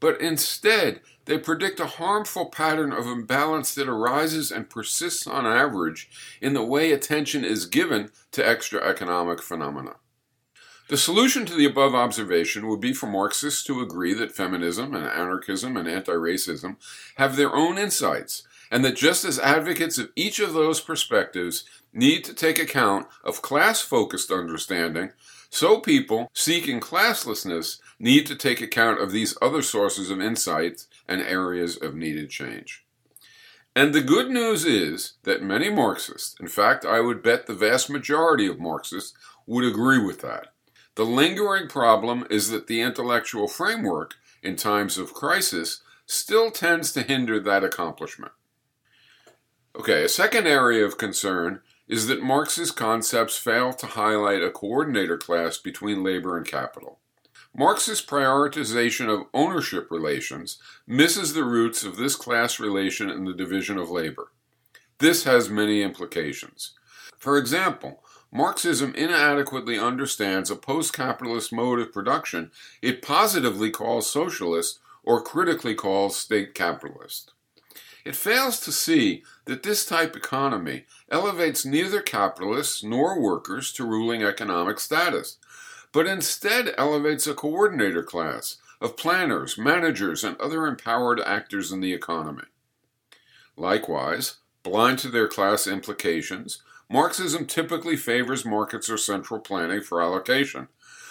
But 0.00 0.20
instead, 0.20 1.00
they 1.24 1.38
predict 1.38 1.80
a 1.80 1.86
harmful 1.86 2.46
pattern 2.46 2.92
of 2.92 3.06
imbalance 3.06 3.74
that 3.74 3.88
arises 3.88 4.50
and 4.50 4.70
persists 4.70 5.26
on 5.26 5.46
average 5.46 6.08
in 6.40 6.54
the 6.54 6.64
way 6.64 6.92
attention 6.92 7.44
is 7.44 7.66
given 7.66 8.10
to 8.32 8.46
extra 8.46 8.80
economic 8.80 9.42
phenomena. 9.42 9.96
The 10.88 10.96
solution 10.96 11.46
to 11.46 11.54
the 11.54 11.64
above 11.64 11.96
observation 11.96 12.68
would 12.68 12.80
be 12.80 12.92
for 12.92 13.06
Marxists 13.06 13.64
to 13.64 13.80
agree 13.80 14.14
that 14.14 14.36
feminism 14.36 14.94
and 14.94 15.04
anarchism 15.04 15.76
and 15.76 15.88
anti 15.88 16.12
racism 16.12 16.76
have 17.16 17.34
their 17.34 17.52
own 17.52 17.76
insights, 17.76 18.46
and 18.70 18.84
that 18.84 18.94
just 18.94 19.24
as 19.24 19.40
advocates 19.40 19.98
of 19.98 20.10
each 20.14 20.38
of 20.38 20.52
those 20.52 20.80
perspectives 20.80 21.64
need 21.92 22.22
to 22.24 22.34
take 22.34 22.60
account 22.60 23.08
of 23.24 23.42
class 23.42 23.80
focused 23.80 24.30
understanding, 24.30 25.10
so 25.50 25.80
people 25.80 26.30
seeking 26.32 26.78
classlessness 26.78 27.80
need 27.98 28.26
to 28.26 28.36
take 28.36 28.60
account 28.60 29.00
of 29.00 29.10
these 29.10 29.36
other 29.40 29.62
sources 29.62 30.10
of 30.10 30.20
insight 30.20 30.86
and 31.08 31.20
areas 31.20 31.76
of 31.76 31.94
needed 31.94 32.30
change. 32.30 32.84
And 33.74 33.94
the 33.94 34.02
good 34.02 34.30
news 34.30 34.64
is 34.64 35.14
that 35.24 35.42
many 35.42 35.68
Marxists, 35.68 36.34
in 36.40 36.48
fact, 36.48 36.84
I 36.84 37.00
would 37.00 37.22
bet 37.22 37.46
the 37.46 37.54
vast 37.54 37.90
majority 37.90 38.46
of 38.46 38.58
Marxists, 38.58 39.16
would 39.46 39.64
agree 39.64 40.02
with 40.02 40.22
that. 40.22 40.48
The 40.94 41.04
lingering 41.04 41.68
problem 41.68 42.26
is 42.30 42.48
that 42.50 42.68
the 42.68 42.80
intellectual 42.80 43.48
framework, 43.48 44.14
in 44.42 44.56
times 44.56 44.96
of 44.96 45.12
crisis, 45.12 45.82
still 46.06 46.50
tends 46.50 46.92
to 46.92 47.02
hinder 47.02 47.38
that 47.38 47.64
accomplishment. 47.64 48.32
Okay, 49.78 50.04
a 50.04 50.08
second 50.08 50.46
area 50.46 50.84
of 50.86 50.96
concern 50.96 51.60
is 51.86 52.06
that 52.06 52.22
Marx's 52.22 52.70
concepts 52.70 53.36
fail 53.36 53.74
to 53.74 53.86
highlight 53.86 54.42
a 54.42 54.50
coordinator 54.50 55.18
class 55.18 55.58
between 55.58 56.02
labor 56.02 56.38
and 56.38 56.46
capital. 56.46 56.98
Marx's 57.58 58.02
prioritization 58.02 59.08
of 59.08 59.28
ownership 59.32 59.90
relations 59.90 60.58
misses 60.86 61.32
the 61.32 61.44
roots 61.44 61.84
of 61.84 61.96
this 61.96 62.14
class 62.14 62.60
relation 62.60 63.08
in 63.08 63.24
the 63.24 63.32
division 63.32 63.78
of 63.78 63.88
labor. 63.88 64.30
This 64.98 65.24
has 65.24 65.48
many 65.48 65.80
implications. 65.80 66.72
For 67.18 67.38
example, 67.38 68.02
Marxism 68.30 68.94
inadequately 68.94 69.78
understands 69.78 70.50
a 70.50 70.56
post 70.56 70.92
capitalist 70.92 71.50
mode 71.50 71.80
of 71.80 71.94
production 71.94 72.50
it 72.82 73.00
positively 73.00 73.70
calls 73.70 74.10
socialist 74.10 74.78
or 75.02 75.22
critically 75.22 75.74
calls 75.74 76.14
state 76.14 76.52
capitalist. 76.52 77.32
It 78.04 78.16
fails 78.16 78.60
to 78.60 78.70
see 78.70 79.24
that 79.46 79.62
this 79.62 79.86
type 79.86 80.14
economy 80.14 80.84
elevates 81.10 81.64
neither 81.64 82.02
capitalists 82.02 82.84
nor 82.84 83.18
workers 83.18 83.72
to 83.72 83.86
ruling 83.86 84.22
economic 84.22 84.78
status, 84.78 85.38
but 85.92 86.06
instead 86.06 86.74
elevates 86.76 87.26
a 87.26 87.34
coordinator 87.34 88.02
class 88.02 88.56
of 88.80 88.96
planners, 88.96 89.56
managers, 89.56 90.22
and 90.22 90.38
other 90.40 90.66
empowered 90.66 91.20
actors 91.20 91.72
in 91.72 91.80
the 91.80 91.92
economy. 91.92 92.44
Likewise, 93.56 94.36
blind 94.62 94.98
to 94.98 95.08
their 95.08 95.28
class 95.28 95.66
implications, 95.66 96.62
Marxism 96.88 97.46
typically 97.46 97.96
favors 97.96 98.44
markets 98.44 98.88
or 98.88 98.96
central 98.96 99.40
planning 99.40 99.80
for 99.80 100.00
allocation, 100.00 100.68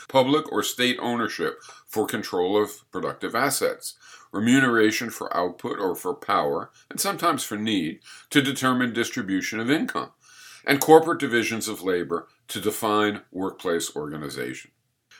public 0.07 0.49
or 0.51 0.63
state 0.63 0.97
ownership 1.01 1.61
for 1.85 2.05
control 2.05 2.61
of 2.61 2.89
productive 2.91 3.35
assets, 3.35 3.95
remuneration 4.31 5.09
for 5.09 5.35
output 5.35 5.79
or 5.79 5.95
for 5.95 6.13
power, 6.13 6.69
and 6.89 6.99
sometimes 6.99 7.43
for 7.43 7.57
need, 7.57 7.99
to 8.29 8.41
determine 8.41 8.93
distribution 8.93 9.59
of 9.59 9.71
income, 9.71 10.11
and 10.65 10.79
corporate 10.81 11.19
divisions 11.19 11.67
of 11.67 11.81
labor 11.81 12.27
to 12.47 12.59
define 12.59 13.21
workplace 13.31 13.95
organization. 13.95 14.71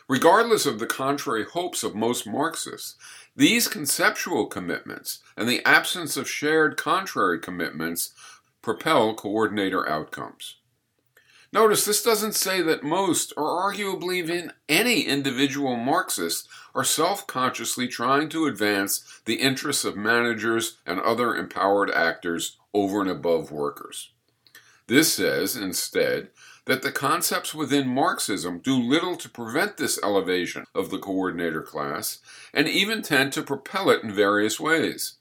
Regardless 0.07 0.65
of 0.65 0.79
the 0.79 0.85
contrary 0.85 1.45
hopes 1.45 1.83
of 1.83 1.95
most 1.95 2.27
Marxists, 2.27 2.95
These 3.35 3.67
conceptual 3.67 4.45
commitments 4.45 5.19
and 5.35 5.49
the 5.49 5.65
absence 5.65 6.15
of 6.15 6.29
shared 6.29 6.77
contrary 6.77 7.39
commitments 7.39 8.13
propel 8.61 9.13
coordinator 9.13 9.87
outcomes. 9.89 10.55
Notice 11.51 11.85
this 11.85 12.03
doesn't 12.03 12.35
say 12.35 12.61
that 12.61 12.83
most, 12.83 13.33
or 13.37 13.71
arguably 13.71 14.15
even 14.15 14.53
any 14.67 15.01
individual 15.01 15.75
Marxist, 15.75 16.47
are 16.73 16.83
self 16.83 17.27
consciously 17.27 17.87
trying 17.87 18.29
to 18.29 18.45
advance 18.45 19.21
the 19.25 19.35
interests 19.35 19.85
of 19.85 19.95
managers 19.97 20.77
and 20.85 20.99
other 20.99 21.35
empowered 21.35 21.91
actors 21.91 22.57
over 22.73 23.01
and 23.01 23.09
above 23.09 23.51
workers. 23.51 24.11
This 24.87 25.13
says, 25.13 25.55
instead, 25.55 26.29
that 26.65 26.81
the 26.81 26.91
concepts 26.91 27.53
within 27.53 27.87
Marxism 27.87 28.59
do 28.59 28.75
little 28.75 29.15
to 29.17 29.29
prevent 29.29 29.77
this 29.77 29.99
elevation 30.03 30.65
of 30.73 30.89
the 30.89 30.99
coordinator 30.99 31.61
class 31.61 32.19
and 32.53 32.67
even 32.67 33.01
tend 33.01 33.33
to 33.33 33.43
propel 33.43 33.89
it 33.89 34.03
in 34.03 34.13
various 34.13 34.59
ways 34.59 35.15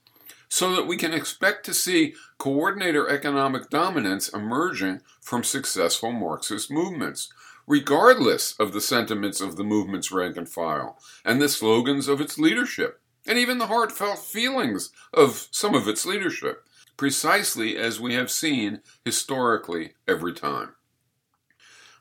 so 0.49 0.75
that 0.75 0.87
we 0.87 0.97
can 0.97 1.13
expect 1.13 1.65
to 1.65 1.73
see 1.73 2.15
coordinator 2.37 3.09
economic 3.09 3.69
dominance 3.69 4.29
emerging 4.29 5.01
from 5.21 5.43
successful 5.43 6.11
Marxist 6.11 6.71
movements, 6.71 7.31
regardless 7.67 8.55
of 8.59 8.71
the 8.71 8.81
sentiments 8.81 9.41
of 9.41 9.55
the 9.55 9.63
movement's 9.63 10.11
rank 10.11 10.37
and 10.37 10.47
file, 10.47 10.97
and 11.23 11.41
the 11.41 11.49
slogans 11.49 12.07
of 12.07 12.21
its 12.21 12.37
leadership, 12.37 13.01
and 13.27 13.37
even 13.37 13.57
the 13.57 13.67
heartfelt 13.67 14.19
feelings 14.19 14.91
of 15.13 15.47
some 15.51 15.73
of 15.73 15.87
its 15.87 16.05
leadership, 16.05 16.64
precisely 16.97 17.77
as 17.77 17.99
we 17.99 18.13
have 18.13 18.31
seen 18.31 18.81
historically 19.03 19.93
every 20.07 20.33
time. 20.33 20.69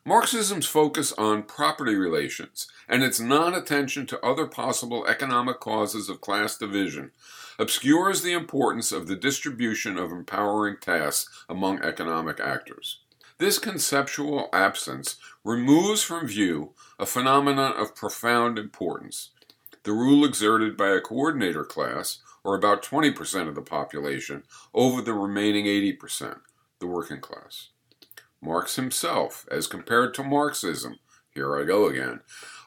Marxism's 0.07 0.67
focus 0.67 1.13
on 1.15 1.43
property 1.45 1.95
relations 1.95 2.67
and 2.89 3.03
its 3.03 3.19
non 3.19 3.55
attention 3.55 4.07
to 4.07 4.25
other 4.25 4.47
possible 4.47 5.07
economic 5.07 5.61
causes 5.61 6.11
of 6.11 6.21
class 6.21 6.59
division 6.59 7.11
obscures 7.59 8.21
the 8.21 8.33
importance 8.33 8.93
of 8.93 9.07
the 9.07 9.17
distribution 9.17 9.97
of 9.97 10.13
empowering 10.13 10.77
tasks 10.81 11.45
among 11.49 11.83
economic 11.83 12.39
actors. 12.39 13.01
This 13.39 13.59
conceptual 13.59 14.49
absence 14.53 15.17
removes 15.43 16.03
from 16.03 16.27
view 16.27 16.75
a 16.99 17.07
phenomenon 17.07 17.73
of 17.73 17.97
profound 17.97 18.59
importance 18.59 19.31
the 19.85 19.93
rule 19.93 20.25
exerted 20.25 20.79
by 20.79 20.89
a 20.89 21.01
coordinator 21.01 21.63
class, 21.63 22.19
or 22.45 22.55
about 22.55 22.83
20% 22.83 23.49
of 23.49 23.55
the 23.55 23.63
population, 23.63 24.45
over 24.73 25.01
the 25.01 25.15
remaining 25.15 25.65
80%, 25.65 26.41
the 26.79 26.87
working 26.87 27.21
class. 27.21 27.71
Marx 28.41 28.77
himself, 28.77 29.47
as 29.51 29.67
compared 29.67 30.13
to 30.15 30.23
Marxism, 30.23 30.99
here 31.31 31.59
I 31.59 31.65
go 31.65 31.87
again, 31.87 32.21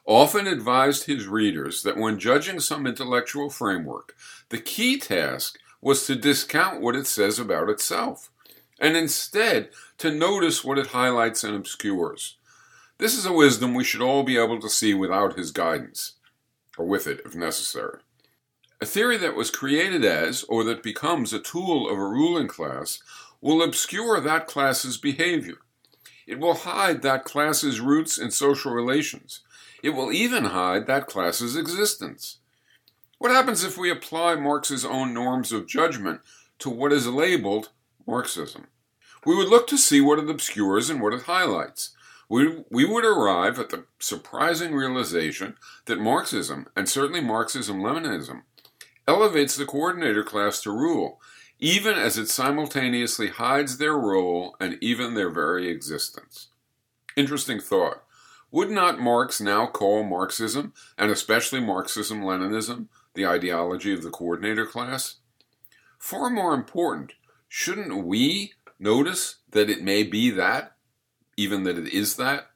often 0.05 0.47
advised 0.47 1.05
his 1.05 1.27
readers 1.27 1.83
that 1.83 1.97
when 1.97 2.17
judging 2.17 2.59
some 2.59 2.87
intellectual 2.87 3.49
framework, 3.49 4.15
the 4.49 4.57
key 4.57 4.97
task 4.97 5.59
was 5.81 6.07
to 6.07 6.15
discount 6.15 6.81
what 6.81 6.95
it 6.95 7.05
says 7.05 7.37
about 7.37 7.69
itself, 7.69 8.31
and 8.79 8.97
instead 8.97 9.69
to 9.99 10.11
notice 10.11 10.63
what 10.63 10.77
it 10.77 10.87
highlights 10.87 11.43
and 11.43 11.55
obscures. 11.55 12.37
This 12.97 13.15
is 13.15 13.25
a 13.25 13.33
wisdom 13.33 13.73
we 13.73 13.83
should 13.83 14.01
all 14.01 14.23
be 14.23 14.37
able 14.37 14.59
to 14.59 14.69
see 14.69 14.93
without 14.93 15.37
his 15.37 15.51
guidance, 15.51 16.13
or 16.77 16.85
with 16.85 17.05
it 17.05 17.21
if 17.25 17.35
necessary. 17.35 17.99
A 18.79 18.85
theory 18.85 19.17
that 19.17 19.35
was 19.35 19.51
created 19.51 20.05
as, 20.05 20.43
or 20.43 20.63
that 20.65 20.83
becomes 20.83 21.33
a 21.33 21.39
tool 21.39 21.89
of 21.89 21.97
a 21.97 22.07
ruling 22.07 22.47
class, 22.47 22.99
will 23.41 23.61
obscure 23.61 24.19
that 24.19 24.47
class's 24.47 24.97
behavior. 24.97 25.57
It 26.25 26.39
will 26.39 26.53
hide 26.53 27.01
that 27.01 27.23
class's 27.23 27.79
roots 27.79 28.17
in 28.17 28.31
social 28.31 28.71
relations 28.71 29.41
it 29.83 29.91
will 29.91 30.11
even 30.11 30.45
hide 30.45 30.87
that 30.87 31.07
class's 31.07 31.55
existence. 31.55 32.37
What 33.19 33.31
happens 33.31 33.63
if 33.63 33.77
we 33.77 33.89
apply 33.89 34.35
Marx's 34.35 34.85
own 34.85 35.13
norms 35.13 35.51
of 35.51 35.67
judgment 35.67 36.21
to 36.59 36.69
what 36.69 36.93
is 36.93 37.07
labeled 37.07 37.69
Marxism? 38.05 38.67
We 39.25 39.35
would 39.35 39.49
look 39.49 39.67
to 39.67 39.77
see 39.77 40.01
what 40.01 40.19
it 40.19 40.29
obscures 40.29 40.89
and 40.89 41.01
what 41.01 41.13
it 41.13 41.23
highlights. 41.23 41.91
We, 42.29 42.63
we 42.69 42.85
would 42.85 43.05
arrive 43.05 43.57
at 43.59 43.69
the 43.69 43.85
surprising 43.99 44.73
realization 44.73 45.55
that 45.85 45.99
Marxism, 45.99 46.67
and 46.75 46.89
certainly 46.89 47.21
Marxism 47.21 47.79
Leninism, 47.79 48.43
elevates 49.07 49.55
the 49.55 49.65
coordinator 49.65 50.23
class 50.23 50.61
to 50.61 50.71
rule, 50.71 51.21
even 51.59 51.97
as 51.97 52.17
it 52.17 52.27
simultaneously 52.27 53.29
hides 53.29 53.77
their 53.77 53.97
role 53.97 54.55
and 54.59 54.77
even 54.81 55.13
their 55.13 55.29
very 55.29 55.69
existence. 55.69 56.49
Interesting 57.15 57.59
thought. 57.59 58.03
Would 58.51 58.69
not 58.69 58.99
Marx 58.99 59.41
now 59.41 59.67
call 59.67 60.03
Marxism, 60.03 60.73
and 60.97 61.11
especially 61.11 61.59
Marxism 61.59 62.21
Leninism, 62.21 62.87
the 63.13 63.25
ideology 63.25 63.93
of 63.93 64.03
the 64.03 64.09
coordinator 64.09 64.65
class? 64.65 65.15
Far 65.97 66.29
more 66.29 66.53
important, 66.53 67.13
shouldn't 67.47 68.05
we 68.05 68.53
notice 68.79 69.37
that 69.49 69.69
it 69.69 69.81
may 69.81 70.03
be 70.03 70.29
that, 70.29 70.75
even 71.35 71.63
that 71.63 71.77
it 71.77 71.87
is 71.91 72.15
that? 72.17 72.51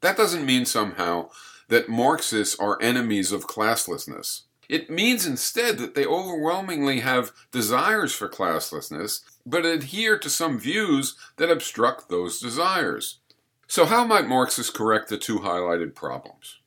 That 0.00 0.16
doesn't 0.16 0.46
mean 0.46 0.66
somehow 0.66 1.30
that 1.68 1.88
Marxists 1.88 2.58
are 2.58 2.80
enemies 2.80 3.32
of 3.32 3.46
classlessness. 3.46 4.42
It 4.68 4.90
means 4.90 5.26
instead 5.26 5.78
that 5.78 5.94
they 5.94 6.04
overwhelmingly 6.04 7.00
have 7.00 7.32
desires 7.50 8.14
for 8.14 8.28
classlessness, 8.28 9.22
but 9.46 9.64
adhere 9.64 10.18
to 10.18 10.28
some 10.28 10.58
views 10.58 11.16
that 11.36 11.50
obstruct 11.50 12.08
those 12.08 12.38
desires. 12.38 13.18
So, 13.66 13.86
how 13.86 14.04
might 14.04 14.28
Marxists 14.28 14.70
correct 14.70 15.08
the 15.08 15.18
two 15.18 15.38
highlighted 15.38 15.94
problems? 15.94 16.58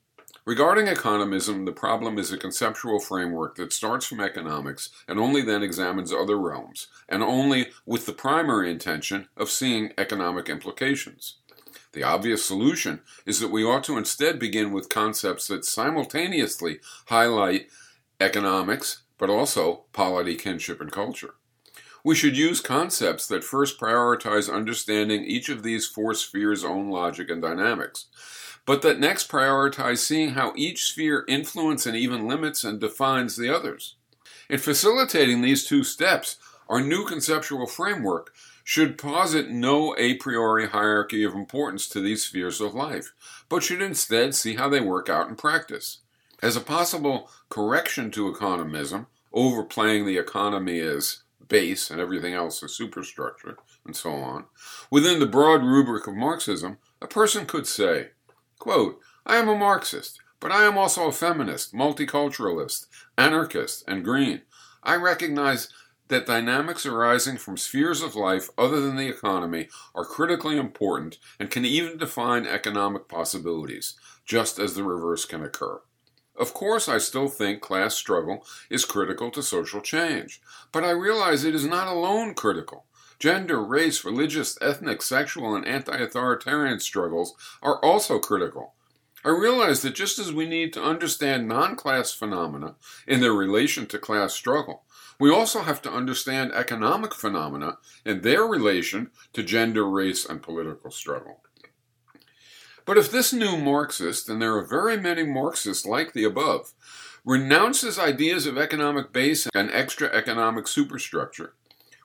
Regarding 0.43 0.87
economism, 0.87 1.65
the 1.65 1.71
problem 1.71 2.17
is 2.17 2.31
a 2.31 2.37
conceptual 2.37 2.99
framework 2.99 3.55
that 3.57 3.71
starts 3.71 4.07
from 4.07 4.19
economics 4.19 4.89
and 5.07 5.19
only 5.19 5.43
then 5.43 5.61
examines 5.61 6.11
other 6.11 6.37
realms, 6.37 6.87
and 7.07 7.21
only 7.21 7.67
with 7.85 8.07
the 8.07 8.13
primary 8.13 8.71
intention 8.71 9.27
of 9.37 9.51
seeing 9.51 9.91
economic 9.99 10.49
implications. 10.49 11.35
The 11.93 12.03
obvious 12.03 12.43
solution 12.43 13.01
is 13.25 13.39
that 13.39 13.51
we 13.51 13.63
ought 13.63 13.83
to 13.83 13.97
instead 13.97 14.39
begin 14.39 14.71
with 14.71 14.89
concepts 14.89 15.47
that 15.47 15.65
simultaneously 15.65 16.79
highlight 17.07 17.67
economics, 18.21 19.03
but 19.17 19.29
also 19.29 19.86
polity, 19.93 20.36
kinship, 20.36 20.79
and 20.79 20.91
culture. 20.91 21.36
We 22.03 22.15
should 22.15 22.36
use 22.36 22.62
concepts 22.62 23.27
that 23.27 23.43
first 23.43 23.79
prioritize 23.79 24.51
understanding 24.51 25.23
each 25.23 25.49
of 25.49 25.62
these 25.62 25.86
four 25.86 26.13
spheres' 26.13 26.63
own 26.63 26.89
logic 26.89 27.29
and 27.29 27.41
dynamics, 27.41 28.07
but 28.65 28.81
that 28.81 28.99
next 28.99 29.29
prioritize 29.29 29.99
seeing 29.99 30.31
how 30.31 30.53
each 30.55 30.86
sphere 30.86 31.25
influences 31.27 31.88
and 31.88 31.95
even 31.95 32.27
limits 32.27 32.63
and 32.63 32.79
defines 32.79 33.36
the 33.36 33.53
others. 33.53 33.95
In 34.49 34.57
facilitating 34.57 35.41
these 35.41 35.65
two 35.65 35.84
steps, 35.84 36.38
our 36.67 36.81
new 36.81 37.05
conceptual 37.05 37.67
framework 37.67 38.34
should 38.63 38.97
posit 38.97 39.49
no 39.49 39.95
a 39.97 40.15
priori 40.15 40.69
hierarchy 40.69 41.23
of 41.23 41.34
importance 41.34 41.88
to 41.89 41.99
these 41.99 42.23
spheres 42.23 42.62
of 42.62 42.73
life, 42.73 43.12
but 43.49 43.63
should 43.63 43.81
instead 43.81 44.34
see 44.34 44.55
how 44.55 44.69
they 44.69 44.81
work 44.81 45.10
out 45.10 45.27
in 45.27 45.36
practice. 45.36 45.99
As 46.41 46.56
a 46.56 46.62
possible 46.62 47.30
correction 47.49 48.10
to 48.12 48.32
economism, 48.32 49.06
overplaying 49.32 50.06
the 50.06 50.17
economy 50.17 50.80
as 50.80 51.21
base 51.47 51.91
and 51.91 52.01
everything 52.01 52.34
else 52.34 52.63
as 52.63 52.73
superstructure, 52.73 53.58
and 53.86 53.95
so 53.95 54.12
on. 54.12 54.45
Within 54.89 55.19
the 55.19 55.27
broad 55.27 55.63
rubric 55.63 56.08
of 56.08 56.15
Marxism, 56.15 56.77
a 56.99 57.08
person 57.08 57.45
could 57.45 57.67
say, 57.67 58.10
quote, 58.58 58.99
I 59.25 59.36
am 59.36 59.49
a 59.49 59.56
Marxist, 59.56 60.19
but 60.39 60.51
I 60.51 60.63
am 60.63 60.77
also 60.77 61.08
a 61.08 61.12
feminist, 61.12 61.73
multiculturalist, 61.73 62.88
anarchist, 63.17 63.84
and 63.88 64.04
green. 64.04 64.41
I 64.82 64.95
recognize 64.95 65.69
that 66.08 66.25
dynamics 66.25 66.86
arising 66.86 67.38
from 67.38 67.56
spheres 67.56 68.01
of 68.01 68.15
life 68.15 68.49
other 68.58 68.82
than 68.82 68.95
the 68.95 69.08
economy 69.08 69.69
are 69.93 70.06
critically 70.06 70.58
important 70.58 71.19
and 71.39 71.51
can 71.51 71.65
even 71.65 71.97
define 71.97 72.47
economic 72.47 73.08
possibilities, 73.08 73.93
just 74.25 74.58
as 74.58 74.73
the 74.73 74.84
reverse 74.84 75.25
can 75.25 75.43
occur. 75.43 75.82
Of 76.36 76.54
course, 76.54 76.88
I 76.88 76.98
still 76.98 77.28
think 77.28 77.62
class 77.62 77.96
struggle 77.96 78.46
is 78.70 78.86
critical 78.86 79.32
to 79.32 79.44
social 79.44 79.82
change, 79.82 80.41
but 80.72 80.84
I 80.84 80.91
realize 80.91 81.44
it 81.44 81.56
is 81.56 81.65
not 81.65 81.88
alone 81.88 82.34
critical. 82.34 82.86
Gender, 83.20 83.63
race, 83.63 84.04
religious, 84.04 84.58
ethnic, 84.62 85.02
sexual, 85.02 85.54
and 85.56 85.65
anti 85.65 85.96
authoritarian 85.96 86.80
struggles 86.80 87.36
are 87.62 87.78
also 87.84 88.17
critical. 88.17 88.74
I 89.24 89.30
realize 89.30 89.84
that 89.84 89.94
just 89.94 90.17
as 90.17 90.34
we 90.34 90.48
need 90.48 90.74
to 90.74 90.84
understand 90.84 91.48
non 91.48 91.76
class 91.76 92.12
phenomena 92.12 92.76
in 93.06 93.20
their 93.20 93.34
relation 93.34 93.86
to 93.88 94.00
class 94.00 94.34
struggle, 94.34 94.84
we 95.20 95.30
also 95.30 95.62
have 95.62 95.84
to 95.84 95.91
understand 95.91 96.52
economic 96.54 97.13
phenomena 97.13 97.78
in 98.04 98.22
their 98.22 98.44
relation 98.44 99.12
to 99.34 99.44
gender, 99.44 99.88
race, 99.88 100.26
and 100.26 100.41
political 100.41 100.89
struggle. 100.89 101.44
But 102.86 102.98
if 102.98 103.12
this 103.12 103.32
new 103.32 103.58
Marxist, 103.58 104.30
and 104.30 104.41
there 104.41 104.56
are 104.58 104.65
very 104.65 104.98
many 104.98 105.24
Marxists 105.24 105.86
like 105.86 106.13
the 106.13 106.24
above, 106.24 106.74
renounces 107.24 108.00
ideas 108.00 108.46
of 108.48 108.58
economic 108.58 109.13
base 109.13 109.48
and 109.54 109.70
extra 109.72 110.08
economic 110.10 110.67
superstructure, 110.67 111.54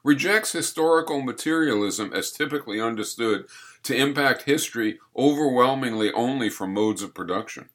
rejects 0.05 0.53
historical 0.53 1.21
materialism 1.21 2.13
as 2.13 2.31
typically 2.31 2.81
understood 2.81 3.47
to 3.83 3.97
impact 3.97 4.43
history 4.43 4.99
overwhelmingly 5.17 6.13
only 6.13 6.49
from 6.49 6.73
modes 6.73 7.03
of 7.03 7.15
production, 7.15 7.69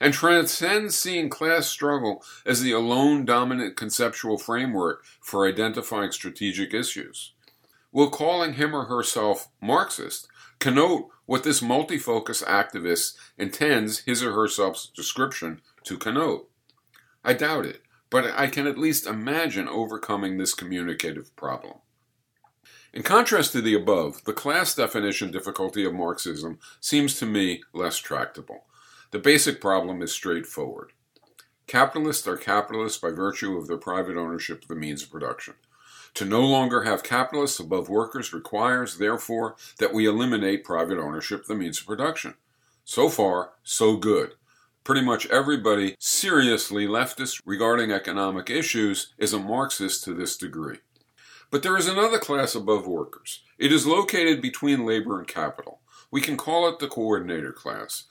and 0.00 0.12
transcends 0.12 0.96
seeing 0.96 1.30
class 1.30 1.68
struggle 1.68 2.24
as 2.44 2.60
the 2.60 2.72
alone 2.72 3.24
dominant 3.24 3.76
conceptual 3.76 4.36
framework 4.36 5.04
for 5.20 5.46
identifying 5.46 6.10
strategic 6.10 6.74
issues. 6.74 7.32
Will 7.92 8.10
calling 8.10 8.54
him 8.54 8.74
or 8.74 8.86
herself 8.86 9.48
Marxist 9.60 10.26
connote 10.62 11.08
what 11.26 11.42
this 11.42 11.60
multifocus 11.60 12.44
activist 12.44 13.16
intends 13.36 13.98
his 14.00 14.22
or 14.22 14.32
herself's 14.32 14.86
description 14.86 15.60
to 15.82 15.98
connote? 15.98 16.48
I 17.24 17.32
doubt 17.34 17.66
it, 17.66 17.82
but 18.10 18.32
I 18.36 18.46
can 18.46 18.68
at 18.68 18.78
least 18.78 19.04
imagine 19.04 19.66
overcoming 19.66 20.38
this 20.38 20.54
communicative 20.54 21.34
problem. 21.34 21.78
In 22.92 23.02
contrast 23.02 23.50
to 23.52 23.60
the 23.60 23.74
above, 23.74 24.22
the 24.22 24.32
class 24.32 24.72
definition 24.72 25.32
difficulty 25.32 25.84
of 25.84 25.94
Marxism 25.94 26.60
seems 26.78 27.18
to 27.18 27.26
me 27.26 27.62
less 27.72 27.96
tractable. 27.98 28.66
The 29.10 29.18
basic 29.18 29.60
problem 29.60 30.00
is 30.00 30.12
straightforward. 30.12 30.92
Capitalists 31.66 32.28
are 32.28 32.36
capitalists 32.36 33.00
by 33.00 33.10
virtue 33.10 33.56
of 33.56 33.66
their 33.66 33.78
private 33.78 34.16
ownership 34.16 34.62
of 34.62 34.68
the 34.68 34.76
means 34.76 35.02
of 35.02 35.10
production. 35.10 35.54
To 36.14 36.24
no 36.26 36.42
longer 36.42 36.82
have 36.82 37.02
capitalists 37.02 37.58
above 37.58 37.88
workers 37.88 38.32
requires, 38.32 38.98
therefore, 38.98 39.56
that 39.78 39.94
we 39.94 40.06
eliminate 40.06 40.64
private 40.64 40.98
ownership 40.98 41.42
of 41.42 41.46
the 41.46 41.54
means 41.54 41.80
of 41.80 41.86
production. 41.86 42.34
So 42.84 43.08
far, 43.08 43.52
so 43.62 43.96
good. 43.96 44.34
Pretty 44.84 45.00
much 45.00 45.26
everybody 45.26 45.96
seriously 45.98 46.86
leftist 46.86 47.40
regarding 47.46 47.92
economic 47.92 48.50
issues 48.50 49.14
is 49.16 49.32
a 49.32 49.38
Marxist 49.38 50.04
to 50.04 50.12
this 50.12 50.36
degree. 50.36 50.78
But 51.50 51.62
there 51.62 51.76
is 51.76 51.86
another 51.86 52.18
class 52.18 52.54
above 52.54 52.86
workers. 52.86 53.42
It 53.58 53.72
is 53.72 53.86
located 53.86 54.42
between 54.42 54.84
labor 54.84 55.18
and 55.18 55.28
capital. 55.28 55.80
We 56.10 56.20
can 56.20 56.36
call 56.36 56.68
it 56.68 56.78
the 56.78 56.88
coordinator 56.88 57.52
class. 57.52 58.04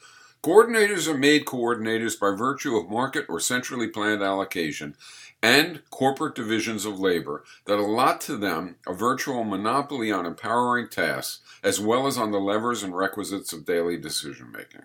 Coordinators 0.44 1.08
are 1.08 1.18
made 1.18 1.46
coordinators 1.46 2.20
by 2.20 2.32
virtue 2.32 2.76
of 2.76 2.90
market 2.90 3.26
or 3.30 3.40
centrally 3.40 3.88
planned 3.88 4.24
allocation 4.24 4.96
and 5.44 5.82
corporate 5.90 6.36
divisions 6.36 6.86
of 6.86 7.00
labor 7.00 7.44
that 7.66 7.80
allot 7.80 8.22
to 8.22 8.38
them 8.38 8.76
a 8.86 8.94
virtual 8.94 9.44
monopoly 9.44 10.12
on 10.12 10.26
empowering 10.26 10.88
tasks 10.88 11.42
as 11.64 11.80
well 11.80 12.08
as 12.08 12.18
on 12.18 12.32
the 12.32 12.40
levers 12.40 12.84
and 12.84 12.96
requisites 12.96 13.52
of 13.54 13.66
daily 13.66 13.98
decision 13.98 14.52
making. 14.52 14.84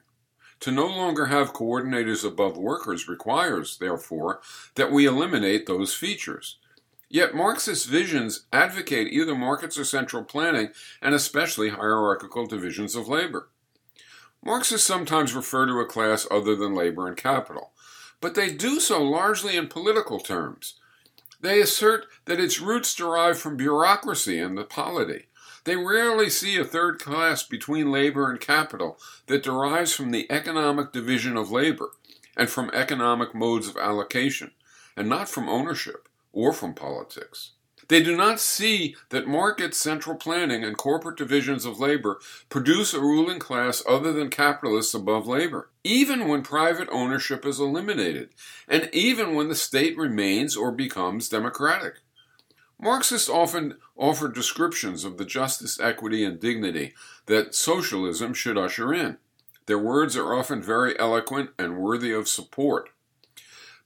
To 0.60 0.70
no 0.70 0.86
longer 0.86 1.26
have 1.26 1.52
coordinators 1.52 2.24
above 2.24 2.56
workers 2.56 3.08
requires, 3.08 3.76
therefore, 3.76 4.40
that 4.74 4.90
we 4.90 5.04
eliminate 5.04 5.66
those 5.66 5.94
features. 5.94 6.56
Yet 7.08 7.34
Marxist 7.34 7.86
visions 7.86 8.46
advocate 8.52 9.12
either 9.12 9.34
markets 9.34 9.78
or 9.78 9.84
central 9.84 10.24
planning, 10.24 10.70
and 11.02 11.14
especially 11.14 11.68
hierarchical 11.68 12.46
divisions 12.46 12.96
of 12.96 13.06
labor. 13.06 13.50
Marxists 14.42 14.86
sometimes 14.86 15.34
refer 15.34 15.66
to 15.66 15.80
a 15.80 15.86
class 15.86 16.26
other 16.30 16.56
than 16.56 16.74
labor 16.74 17.06
and 17.06 17.16
capital 17.16 17.72
but 18.20 18.34
they 18.34 18.52
do 18.52 18.80
so 18.80 19.02
largely 19.02 19.56
in 19.56 19.68
political 19.68 20.18
terms. 20.18 20.74
They 21.40 21.60
assert 21.60 22.06
that 22.24 22.40
its 22.40 22.60
roots 22.60 22.94
derive 22.94 23.38
from 23.38 23.56
bureaucracy 23.56 24.38
and 24.38 24.56
the 24.56 24.64
polity. 24.64 25.26
They 25.64 25.76
rarely 25.76 26.30
see 26.30 26.56
a 26.58 26.64
third 26.64 27.00
class 27.00 27.42
between 27.42 27.90
labor 27.90 28.30
and 28.30 28.40
capital 28.40 28.98
that 29.26 29.42
derives 29.42 29.92
from 29.92 30.12
the 30.12 30.30
economic 30.30 30.92
division 30.92 31.36
of 31.36 31.50
labor 31.50 31.90
and 32.36 32.48
from 32.48 32.70
economic 32.72 33.34
modes 33.34 33.68
of 33.68 33.76
allocation, 33.76 34.52
and 34.96 35.08
not 35.08 35.28
from 35.28 35.48
ownership 35.48 36.08
or 36.32 36.52
from 36.52 36.74
politics. 36.74 37.52
They 37.88 38.02
do 38.02 38.16
not 38.16 38.40
see 38.40 38.96
that 39.10 39.28
market 39.28 39.74
central 39.74 40.16
planning 40.16 40.64
and 40.64 40.76
corporate 40.76 41.16
divisions 41.16 41.64
of 41.64 41.78
labor 41.78 42.18
produce 42.48 42.92
a 42.92 43.00
ruling 43.00 43.38
class 43.38 43.82
other 43.88 44.12
than 44.12 44.28
capitalists 44.28 44.94
above 44.94 45.28
labor, 45.28 45.70
even 45.84 46.26
when 46.26 46.42
private 46.42 46.88
ownership 46.90 47.46
is 47.46 47.60
eliminated, 47.60 48.30
and 48.66 48.90
even 48.92 49.34
when 49.34 49.48
the 49.48 49.54
state 49.54 49.96
remains 49.96 50.56
or 50.56 50.72
becomes 50.72 51.28
democratic. 51.28 52.00
Marxists 52.78 53.28
often 53.28 53.76
offer 53.96 54.28
descriptions 54.28 55.04
of 55.04 55.16
the 55.16 55.24
justice, 55.24 55.80
equity, 55.80 56.24
and 56.24 56.40
dignity 56.40 56.92
that 57.26 57.54
socialism 57.54 58.34
should 58.34 58.58
usher 58.58 58.92
in. 58.92 59.16
Their 59.66 59.78
words 59.78 60.16
are 60.16 60.34
often 60.34 60.60
very 60.62 60.98
eloquent 60.98 61.50
and 61.58 61.78
worthy 61.78 62.12
of 62.12 62.28
support. 62.28 62.90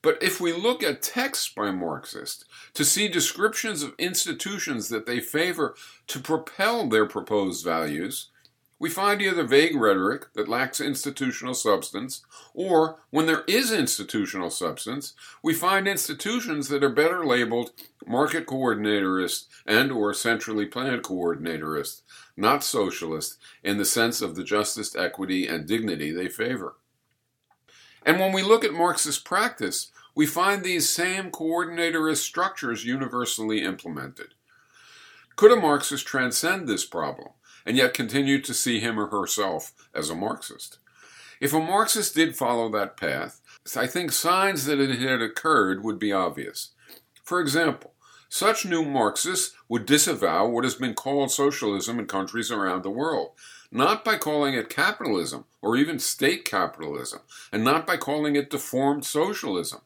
But 0.02 0.22
if 0.22 0.40
we 0.40 0.52
look 0.52 0.82
at 0.82 1.02
texts 1.02 1.52
by 1.54 1.70
Marxists 1.70 2.44
to 2.74 2.84
see 2.84 3.08
descriptions 3.08 3.82
of 3.82 3.94
institutions 3.98 4.88
that 4.88 5.04
they 5.06 5.20
favor 5.20 5.74
to 6.06 6.20
propel 6.20 6.88
their 6.88 7.06
proposed 7.06 7.64
values, 7.64 8.28
we 8.78 8.88
find 8.88 9.20
either 9.20 9.44
vague 9.44 9.76
rhetoric 9.76 10.32
that 10.32 10.48
lacks 10.48 10.80
institutional 10.80 11.52
substance, 11.52 12.24
or 12.54 13.00
when 13.10 13.26
there 13.26 13.44
is 13.46 13.70
institutional 13.70 14.48
substance, 14.48 15.12
we 15.42 15.52
find 15.52 15.86
institutions 15.86 16.68
that 16.68 16.82
are 16.82 16.88
better 16.88 17.26
labeled 17.26 17.72
market 18.06 18.46
coordinatorist 18.46 19.48
and 19.66 19.92
or 19.92 20.14
centrally 20.14 20.64
planned 20.64 21.02
coordinatorist, 21.02 22.00
not 22.38 22.64
socialist 22.64 23.36
in 23.62 23.76
the 23.76 23.84
sense 23.84 24.22
of 24.22 24.34
the 24.34 24.44
justice, 24.44 24.96
equity, 24.96 25.46
and 25.46 25.68
dignity 25.68 26.10
they 26.10 26.30
favor. 26.30 26.76
And 28.04 28.18
when 28.18 28.32
we 28.32 28.42
look 28.42 28.64
at 28.64 28.72
Marxist 28.72 29.24
practice, 29.24 29.90
we 30.14 30.26
find 30.26 30.62
these 30.62 30.88
same 30.88 31.30
coordinatorist 31.30 32.18
structures 32.18 32.84
universally 32.84 33.62
implemented. 33.62 34.34
Could 35.36 35.52
a 35.52 35.56
Marxist 35.56 36.06
transcend 36.06 36.68
this 36.68 36.84
problem 36.84 37.30
and 37.64 37.76
yet 37.76 37.94
continue 37.94 38.40
to 38.42 38.54
see 38.54 38.80
him 38.80 38.98
or 38.98 39.06
herself 39.06 39.72
as 39.94 40.10
a 40.10 40.14
Marxist? 40.14 40.78
If 41.40 41.54
a 41.54 41.60
Marxist 41.60 42.14
did 42.14 42.36
follow 42.36 42.68
that 42.70 42.96
path, 42.96 43.40
I 43.76 43.86
think 43.86 44.12
signs 44.12 44.64
that 44.66 44.80
it 44.80 44.98
had 44.98 45.22
occurred 45.22 45.84
would 45.84 45.98
be 45.98 46.12
obvious. 46.12 46.70
For 47.24 47.40
example, 47.40 47.94
such 48.28 48.64
new 48.64 48.84
Marxists 48.84 49.54
would 49.68 49.86
disavow 49.86 50.46
what 50.46 50.64
has 50.64 50.74
been 50.74 50.94
called 50.94 51.30
socialism 51.30 51.98
in 51.98 52.06
countries 52.06 52.50
around 52.50 52.82
the 52.82 52.90
world, 52.90 53.30
not 53.70 54.04
by 54.04 54.16
calling 54.16 54.54
it 54.54 54.68
capitalism 54.68 55.44
or 55.62 55.76
even 55.76 55.98
state 55.98 56.44
capitalism, 56.44 57.20
and 57.52 57.62
not 57.62 57.86
by 57.86 57.96
calling 57.96 58.36
it 58.36 58.50
deformed 58.50 59.04
socialism, 59.04 59.80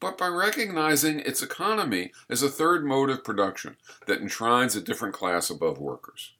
but 0.00 0.18
by 0.18 0.26
recognizing 0.26 1.20
its 1.20 1.42
economy 1.42 2.12
as 2.28 2.42
a 2.42 2.48
third 2.48 2.84
mode 2.84 3.10
of 3.10 3.24
production 3.24 3.76
that 4.06 4.20
enshrines 4.20 4.74
a 4.76 4.80
different 4.80 5.14
class 5.14 5.50
above 5.50 5.78
workers. 5.78 6.32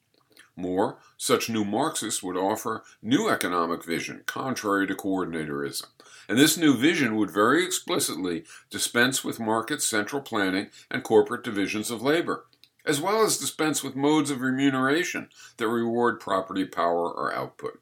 More, 0.56 0.98
such 1.16 1.48
new 1.48 1.64
Marxists 1.64 2.22
would 2.22 2.36
offer 2.36 2.82
new 3.00 3.28
economic 3.28 3.84
vision 3.84 4.22
contrary 4.26 4.88
to 4.88 4.94
coordinatorism, 4.94 5.88
and 6.28 6.36
this 6.36 6.56
new 6.56 6.76
vision 6.76 7.14
would 7.16 7.30
very 7.30 7.64
explicitly 7.64 8.44
dispense 8.68 9.22
with 9.22 9.38
market 9.38 9.82
central 9.82 10.20
planning 10.20 10.70
and 10.90 11.04
corporate 11.04 11.44
divisions 11.44 11.92
of 11.92 12.02
labor, 12.02 12.44
as 12.88 13.00
well 13.00 13.22
as 13.22 13.36
dispense 13.36 13.84
with 13.84 13.94
modes 13.94 14.30
of 14.30 14.40
remuneration 14.40 15.28
that 15.58 15.68
reward 15.68 16.18
property, 16.18 16.64
power, 16.64 17.10
or 17.12 17.32
output. 17.32 17.80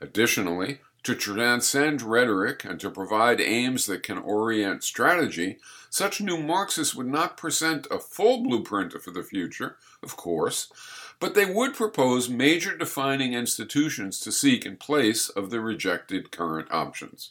Additionally, 0.00 0.80
to 1.02 1.14
transcend 1.14 2.02
rhetoric 2.02 2.62
and 2.64 2.78
to 2.78 2.90
provide 2.90 3.40
aims 3.40 3.86
that 3.86 4.02
can 4.02 4.18
orient 4.18 4.84
strategy, 4.84 5.58
such 5.88 6.20
new 6.20 6.36
Marxists 6.36 6.94
would 6.94 7.06
not 7.06 7.38
present 7.38 7.86
a 7.90 7.98
full 7.98 8.42
blueprint 8.42 8.92
for 9.02 9.10
the 9.10 9.22
future, 9.22 9.76
of 10.02 10.16
course, 10.16 10.70
but 11.18 11.34
they 11.34 11.46
would 11.46 11.74
propose 11.74 12.28
major 12.28 12.76
defining 12.76 13.32
institutions 13.32 14.20
to 14.20 14.30
seek 14.30 14.66
in 14.66 14.76
place 14.76 15.30
of 15.30 15.48
the 15.48 15.60
rejected 15.60 16.30
current 16.30 16.68
options. 16.70 17.30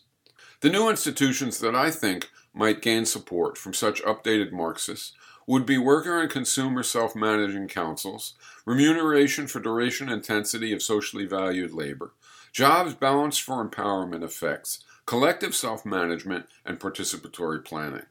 The 0.62 0.70
new 0.70 0.90
institutions 0.90 1.60
that 1.60 1.76
I 1.76 1.92
think 1.92 2.32
might 2.54 2.82
gain 2.82 3.06
support 3.06 3.58
from 3.58 3.74
such 3.74 4.04
updated 4.04 4.52
Marxists 4.52 5.14
would 5.50 5.66
be 5.66 5.80
worker 5.80 6.22
and 6.22 6.30
consumer 6.30 6.84
self 6.84 7.16
managing 7.16 7.68
councils, 7.68 8.36
remuneration 8.68 9.48
for 9.48 9.60
duration 9.60 10.08
and 10.08 10.18
intensity 10.18 10.72
of 10.72 10.80
socially 10.80 11.26
valued 11.26 11.74
labor, 11.74 12.14
jobs 12.52 12.94
balanced 12.94 13.42
for 13.42 13.68
empowerment 13.68 14.24
effects, 14.24 14.84
collective 15.08 15.56
self 15.56 15.88
management, 15.88 16.46
and 16.64 16.80
participatory 16.80 17.66
planning. 17.66 18.06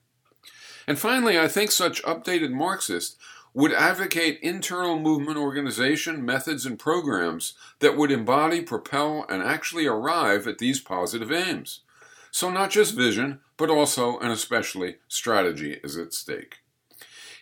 And 0.89 0.99
finally, 0.99 1.39
I 1.39 1.47
think 1.47 1.71
such 1.71 2.03
updated 2.03 2.51
Marxists 2.51 3.17
would 3.55 3.73
advocate 3.73 4.41
internal 4.43 4.99
movement 4.99 5.39
organization 5.39 6.25
methods 6.25 6.67
and 6.67 6.77
programs 6.77 7.55
that 7.79 7.97
would 7.97 8.11
embody, 8.11 8.63
propel, 8.63 9.25
and 9.29 9.45
actually 9.45 9.87
arrive 9.87 10.49
at 10.49 10.59
these 10.59 10.81
positive 10.81 11.31
aims. 11.31 11.83
So, 12.33 12.51
not 12.51 12.71
just 12.71 12.97
vision, 12.97 13.39
but 13.57 13.71
also 13.71 14.19
and 14.19 14.33
especially 14.33 14.97
strategy 15.07 15.79
is 15.85 15.97
at 15.97 16.13
stake. 16.13 16.57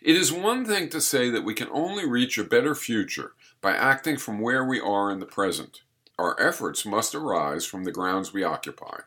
It 0.03 0.17
is 0.17 0.33
one 0.33 0.65
thing 0.65 0.89
to 0.91 1.01
say 1.01 1.31
that 1.31 1.45
we 1.45 1.55
can 1.55 1.69
only 1.71 2.07
reach 2.07 2.39
a 2.39 2.45
better 2.45 2.75
future 2.75 3.33
by 3.61 3.73
acting 3.73 4.17
from 4.17 4.41
where 4.41 4.65
we 4.65 4.81
are 4.81 5.11
in 5.11 5.21
the 5.21 5.27
present. 5.27 5.83
Our 6.19 6.41
efforts 6.41 6.87
must 6.87 7.15
arise 7.15 7.67
from 7.67 7.85
the 7.85 7.93
grounds 7.93 8.33
we 8.33 8.43
occupy. 8.43 9.01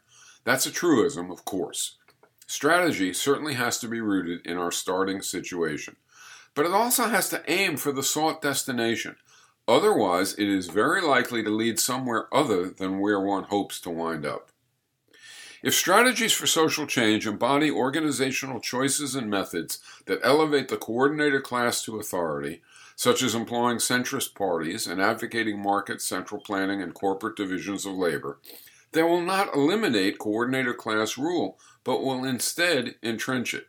That's 0.43 0.65
a 0.65 0.71
truism, 0.71 1.31
of 1.31 1.45
course. 1.45 1.95
Strategy 2.47 3.13
certainly 3.13 3.53
has 3.53 3.77
to 3.79 3.87
be 3.87 4.01
rooted 4.01 4.45
in 4.45 4.57
our 4.57 4.71
starting 4.71 5.21
situation, 5.21 5.95
but 6.55 6.65
it 6.65 6.71
also 6.71 7.07
has 7.07 7.29
to 7.29 7.43
aim 7.49 7.77
for 7.77 7.91
the 7.91 8.03
sought 8.03 8.41
destination. 8.41 9.15
Otherwise, 9.67 10.33
it 10.33 10.47
is 10.47 10.67
very 10.67 11.01
likely 11.01 11.43
to 11.43 11.49
lead 11.51 11.79
somewhere 11.79 12.27
other 12.33 12.69
than 12.69 12.99
where 12.99 13.19
one 13.19 13.43
hopes 13.43 13.79
to 13.81 13.91
wind 13.91 14.25
up. 14.25 14.49
If 15.61 15.73
strategies 15.73 16.31
for 16.31 16.47
social 16.47 16.87
change 16.87 17.27
embody 17.27 17.69
organizational 17.69 18.61
choices 18.61 19.13
and 19.13 19.29
methods 19.29 19.79
that 20.05 20.21
elevate 20.23 20.69
the 20.69 20.77
coordinator 20.77 21.41
class 21.41 21.83
to 21.83 21.99
authority, 21.99 22.61
such 22.95 23.21
as 23.21 23.35
employing 23.35 23.77
centrist 23.77 24.35
parties 24.35 24.87
and 24.87 25.01
advocating 25.01 25.61
market, 25.61 26.01
central 26.01 26.39
planning, 26.39 26.81
and 26.81 26.93
corporate 26.93 27.35
divisions 27.35 27.85
of 27.85 27.93
labor, 27.93 28.39
they 28.93 29.03
will 29.03 29.21
not 29.21 29.53
eliminate 29.53 30.17
coordinator 30.17 30.73
class 30.73 31.17
rule, 31.17 31.59
but 31.83 32.03
will 32.03 32.23
instead 32.23 32.95
entrench 33.03 33.53
it. 33.53 33.67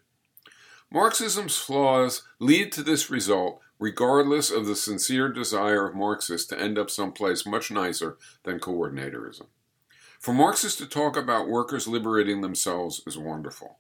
Marxism's 0.93 1.57
flaws 1.57 2.23
lead 2.39 2.73
to 2.73 2.83
this 2.83 3.11
result 3.11 3.61
regardless 3.81 4.51
of 4.51 4.67
the 4.67 4.77
sincere 4.77 5.29
desire 5.29 5.89
of 5.89 5.95
Marxists 5.97 6.47
to 6.49 6.61
end 6.61 6.79
up 6.79 6.91
someplace 6.91 7.47
much 7.47 7.71
nicer 7.71 8.19
than 8.45 8.61
coordinatorism. 8.61 9.47
For 10.21 10.35
Marxists 10.35 10.77
to 10.77 10.87
talk 10.87 11.17
about 11.17 11.49
workers 11.49 11.89
liberating 11.89 12.43
themselves 12.43 13.01
is 13.07 13.17
wonderful. 13.17 13.79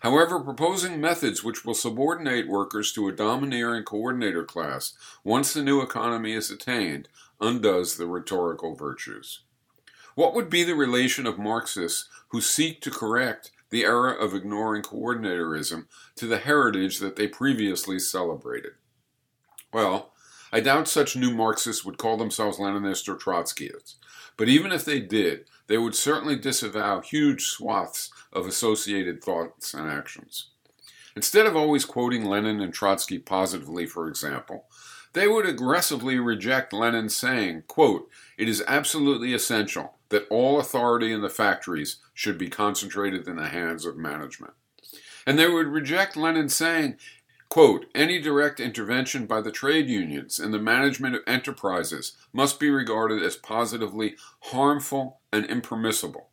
However, 0.00 0.40
proposing 0.40 1.02
methods 1.02 1.44
which 1.44 1.66
will 1.66 1.74
subordinate 1.74 2.48
workers 2.48 2.94
to 2.94 3.08
a 3.08 3.12
domineering 3.12 3.84
coordinator 3.84 4.42
class 4.42 4.94
once 5.22 5.52
the 5.52 5.62
new 5.62 5.82
economy 5.82 6.32
is 6.32 6.50
attained 6.50 7.08
undoes 7.42 7.98
the 7.98 8.06
rhetorical 8.06 8.74
virtues. 8.74 9.40
What 10.14 10.34
would 10.34 10.48
be 10.48 10.64
the 10.64 10.74
relation 10.74 11.26
of 11.26 11.38
Marxists 11.38 12.08
who 12.28 12.40
seek 12.40 12.80
to 12.80 12.90
correct 12.90 13.50
the 13.68 13.84
era 13.84 14.12
of 14.12 14.34
ignoring 14.34 14.82
coordinatorism 14.82 15.88
to 16.16 16.26
the 16.26 16.38
heritage 16.38 17.00
that 17.00 17.16
they 17.16 17.28
previously 17.28 17.98
celebrated? 17.98 18.72
Well, 19.74 20.14
I 20.50 20.60
doubt 20.60 20.88
such 20.88 21.16
new 21.16 21.34
Marxists 21.34 21.84
would 21.84 21.98
call 21.98 22.16
themselves 22.16 22.58
Leninists 22.58 23.08
or 23.08 23.16
Trotskyists, 23.16 23.96
but 24.38 24.48
even 24.48 24.72
if 24.72 24.86
they 24.86 25.00
did, 25.00 25.44
they 25.72 25.78
would 25.78 25.94
certainly 25.94 26.36
disavow 26.36 27.00
huge 27.00 27.46
swaths 27.46 28.10
of 28.30 28.46
associated 28.46 29.24
thoughts 29.24 29.72
and 29.72 29.90
actions. 29.90 30.50
Instead 31.16 31.46
of 31.46 31.56
always 31.56 31.86
quoting 31.86 32.26
Lenin 32.26 32.60
and 32.60 32.74
Trotsky 32.74 33.18
positively, 33.18 33.86
for 33.86 34.06
example, 34.06 34.66
they 35.14 35.26
would 35.26 35.46
aggressively 35.46 36.18
reject 36.18 36.74
Lenin's 36.74 37.16
saying, 37.16 37.62
quote, 37.68 38.10
It 38.36 38.50
is 38.50 38.62
absolutely 38.68 39.32
essential 39.32 39.94
that 40.10 40.28
all 40.28 40.60
authority 40.60 41.10
in 41.10 41.22
the 41.22 41.30
factories 41.30 41.96
should 42.12 42.36
be 42.36 42.50
concentrated 42.50 43.26
in 43.26 43.36
the 43.36 43.48
hands 43.48 43.86
of 43.86 43.96
management. 43.96 44.52
And 45.26 45.38
they 45.38 45.48
would 45.48 45.68
reject 45.68 46.18
Lenin 46.18 46.50
saying, 46.50 46.98
quote, 47.52 47.86
any 47.94 48.18
direct 48.18 48.58
intervention 48.60 49.26
by 49.26 49.40
the 49.40 49.52
trade 49.52 49.88
unions 49.88 50.40
in 50.40 50.52
the 50.52 50.58
management 50.58 51.14
of 51.14 51.22
enterprises 51.26 52.16
must 52.32 52.58
be 52.58 52.70
regarded 52.70 53.22
as 53.22 53.36
positively 53.36 54.16
harmful 54.44 55.20
and 55.32 55.44
impermissible. 55.46 56.28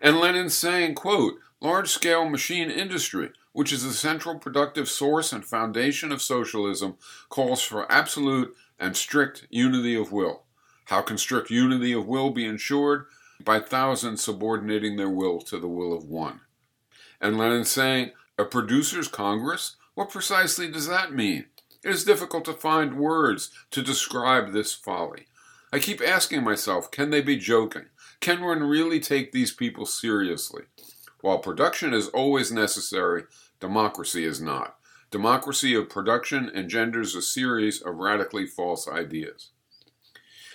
And 0.00 0.18
Lenin 0.18 0.48
saying, 0.48 0.94
quote, 0.94 1.34
large 1.60 1.90
scale 1.90 2.28
machine 2.28 2.70
industry 2.70 3.30
which 3.54 3.72
is 3.72 3.84
the 3.84 3.92
central 3.92 4.36
productive 4.36 4.88
source 4.88 5.32
and 5.32 5.44
foundation 5.44 6.10
of 6.10 6.20
socialism, 6.20 6.96
calls 7.28 7.62
for 7.62 7.90
absolute 7.90 8.54
and 8.80 8.96
strict 8.96 9.46
unity 9.48 9.94
of 9.94 10.10
will. 10.10 10.42
How 10.86 11.02
can 11.02 11.16
strict 11.16 11.50
unity 11.50 11.92
of 11.92 12.06
will 12.06 12.30
be 12.30 12.44
ensured? 12.44 13.06
By 13.42 13.60
thousands 13.60 14.24
subordinating 14.24 14.96
their 14.96 15.08
will 15.08 15.40
to 15.42 15.60
the 15.60 15.68
will 15.68 15.96
of 15.96 16.04
one. 16.04 16.40
And 17.20 17.38
Lenin 17.38 17.64
saying, 17.64 18.10
a 18.36 18.44
producers' 18.44 19.06
congress? 19.06 19.76
What 19.94 20.10
precisely 20.10 20.70
does 20.70 20.86
that 20.88 21.12
mean? 21.12 21.46
It 21.84 21.90
is 21.90 22.04
difficult 22.04 22.44
to 22.46 22.52
find 22.52 22.98
words 22.98 23.50
to 23.70 23.82
describe 23.82 24.52
this 24.52 24.72
folly. 24.72 25.26
I 25.72 25.78
keep 25.78 26.00
asking 26.00 26.44
myself, 26.44 26.90
can 26.90 27.10
they 27.10 27.20
be 27.20 27.36
joking? 27.36 27.86
Can 28.20 28.42
one 28.42 28.62
really 28.62 29.00
take 29.00 29.32
these 29.32 29.52
people 29.52 29.86
seriously? 29.86 30.62
While 31.20 31.38
production 31.38 31.92
is 31.92 32.08
always 32.08 32.50
necessary, 32.52 33.24
Democracy 33.60 34.24
is 34.24 34.40
not. 34.40 34.76
Democracy 35.10 35.74
of 35.74 35.88
production 35.88 36.50
engenders 36.54 37.14
a 37.14 37.22
series 37.22 37.80
of 37.80 37.96
radically 37.96 38.46
false 38.46 38.88
ideas. 38.88 39.50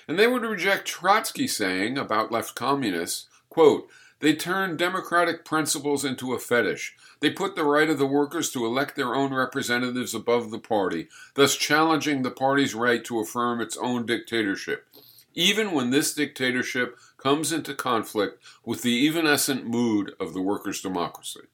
And 0.08 0.20
they 0.20 0.28
would 0.28 0.44
reject 0.44 0.88
Trotsky 0.88 1.48
saying 1.48 1.98
about 1.98 2.32
left 2.32 2.56
communists, 2.56 3.28
quote, 3.50 3.88
they 4.20 4.36
turn 4.36 4.78
democratic 4.78 5.46
principles 5.46 6.04
into 6.04 6.34
a 6.34 6.40
fetish. 6.40 6.96
They 7.20 7.30
put 7.30 7.56
the 7.56 7.64
right 7.64 7.90
of 7.90 7.98
the 7.98 8.06
workers 8.06 8.52
to 8.52 8.66
elect 8.66 8.96
their 8.96 9.16
own 9.16 9.34
representatives 9.34 10.14
above 10.14 10.52
the 10.52 10.60
party, 10.60 11.08
thus 11.36 11.56
challenging 11.56 12.22
the 12.22 12.32
party's 12.32 12.76
right 12.76 13.04
to 13.06 13.20
affirm 13.20 13.62
its 13.62 13.78
own 13.78 14.06
dictatorship, 14.06 14.88
even 15.34 15.72
when 15.72 15.90
this 15.90 16.14
dictatorship 16.14 16.98
comes 17.18 17.52
into 17.52 17.74
conflict 17.74 18.44
with 18.66 18.82
the 18.82 19.08
evanescent 19.08 19.66
mood 19.66 20.14
of 20.20 20.34
the 20.34 20.42
workers' 20.42 20.82
democracy 20.82 21.48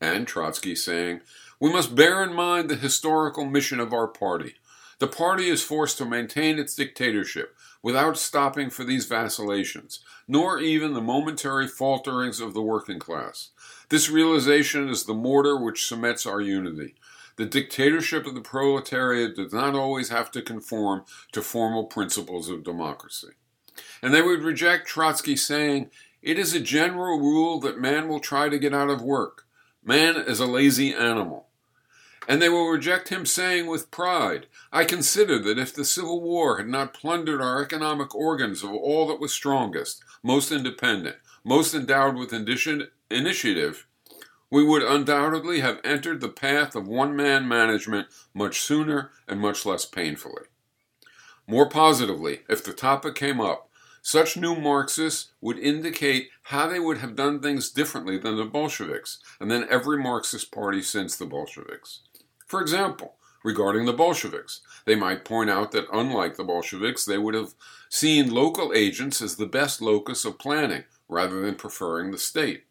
and 0.00 0.26
Trotsky 0.26 0.74
saying, 0.74 1.20
We 1.60 1.72
must 1.72 1.94
bear 1.94 2.22
in 2.22 2.34
mind 2.34 2.68
the 2.68 2.76
historical 2.76 3.44
mission 3.44 3.80
of 3.80 3.92
our 3.92 4.08
party. 4.08 4.56
The 4.98 5.06
party 5.06 5.48
is 5.48 5.62
forced 5.62 5.98
to 5.98 6.04
maintain 6.04 6.58
its 6.58 6.74
dictatorship 6.74 7.55
without 7.86 8.18
stopping 8.18 8.68
for 8.68 8.82
these 8.82 9.06
vacillations, 9.06 10.00
nor 10.26 10.58
even 10.58 10.92
the 10.92 11.00
momentary 11.00 11.68
falterings 11.68 12.40
of 12.40 12.52
the 12.52 12.60
working 12.60 12.98
class. 12.98 13.50
This 13.90 14.10
realization 14.10 14.88
is 14.88 15.04
the 15.04 15.14
mortar 15.14 15.56
which 15.56 15.86
cements 15.86 16.26
our 16.26 16.40
unity. 16.40 16.96
The 17.36 17.46
dictatorship 17.46 18.26
of 18.26 18.34
the 18.34 18.40
proletariat 18.40 19.36
does 19.36 19.52
not 19.52 19.76
always 19.76 20.08
have 20.08 20.32
to 20.32 20.42
conform 20.42 21.04
to 21.30 21.40
formal 21.40 21.84
principles 21.84 22.50
of 22.50 22.64
democracy. 22.64 23.34
And 24.02 24.12
they 24.12 24.20
would 24.20 24.42
reject 24.42 24.88
Trotsky 24.88 25.36
saying, 25.36 25.92
It 26.22 26.40
is 26.40 26.54
a 26.54 26.58
general 26.58 27.20
rule 27.20 27.60
that 27.60 27.78
man 27.80 28.08
will 28.08 28.18
try 28.18 28.48
to 28.48 28.58
get 28.58 28.74
out 28.74 28.90
of 28.90 29.00
work. 29.00 29.46
Man 29.84 30.16
is 30.16 30.40
a 30.40 30.46
lazy 30.46 30.92
animal. 30.92 31.45
And 32.28 32.42
they 32.42 32.48
will 32.48 32.68
reject 32.68 33.08
him, 33.08 33.24
saying 33.24 33.66
with 33.66 33.90
pride, 33.90 34.46
I 34.72 34.84
consider 34.84 35.38
that 35.38 35.58
if 35.58 35.72
the 35.72 35.84
Civil 35.84 36.20
War 36.20 36.58
had 36.58 36.68
not 36.68 36.94
plundered 36.94 37.40
our 37.40 37.62
economic 37.62 38.14
organs 38.14 38.64
of 38.64 38.70
all 38.70 39.06
that 39.08 39.20
was 39.20 39.32
strongest, 39.32 40.02
most 40.22 40.50
independent, 40.50 41.16
most 41.44 41.74
endowed 41.74 42.16
with 42.16 42.32
initiative, 42.32 43.86
we 44.50 44.64
would 44.64 44.82
undoubtedly 44.82 45.60
have 45.60 45.80
entered 45.84 46.20
the 46.20 46.28
path 46.28 46.74
of 46.74 46.88
one 46.88 47.14
man 47.14 47.46
management 47.46 48.08
much 48.34 48.60
sooner 48.60 49.12
and 49.28 49.40
much 49.40 49.64
less 49.64 49.84
painfully. 49.84 50.44
More 51.46 51.68
positively, 51.68 52.40
if 52.48 52.64
the 52.64 52.72
topic 52.72 53.14
came 53.14 53.40
up, 53.40 53.70
such 54.02 54.36
new 54.36 54.54
Marxists 54.54 55.32
would 55.40 55.58
indicate 55.58 56.30
how 56.44 56.68
they 56.68 56.78
would 56.78 56.98
have 56.98 57.16
done 57.16 57.40
things 57.40 57.70
differently 57.70 58.18
than 58.18 58.36
the 58.36 58.44
Bolsheviks 58.44 59.18
and 59.40 59.50
than 59.50 59.66
every 59.68 59.98
Marxist 60.00 60.52
party 60.52 60.80
since 60.80 61.16
the 61.16 61.26
Bolsheviks. 61.26 62.02
For 62.46 62.60
example, 62.60 63.16
regarding 63.44 63.84
the 63.84 63.92
Bolsheviks, 63.92 64.60
they 64.86 64.94
might 64.94 65.24
point 65.24 65.50
out 65.50 65.72
that 65.72 65.88
unlike 65.92 66.36
the 66.36 66.44
Bolsheviks, 66.44 67.04
they 67.04 67.18
would 67.18 67.34
have 67.34 67.54
seen 67.90 68.32
local 68.32 68.72
agents 68.74 69.20
as 69.20 69.36
the 69.36 69.46
best 69.46 69.82
locus 69.82 70.24
of 70.24 70.38
planning 70.38 70.84
rather 71.08 71.40
than 71.40 71.54
preferring 71.54 72.10
the 72.10 72.18
state. 72.18 72.64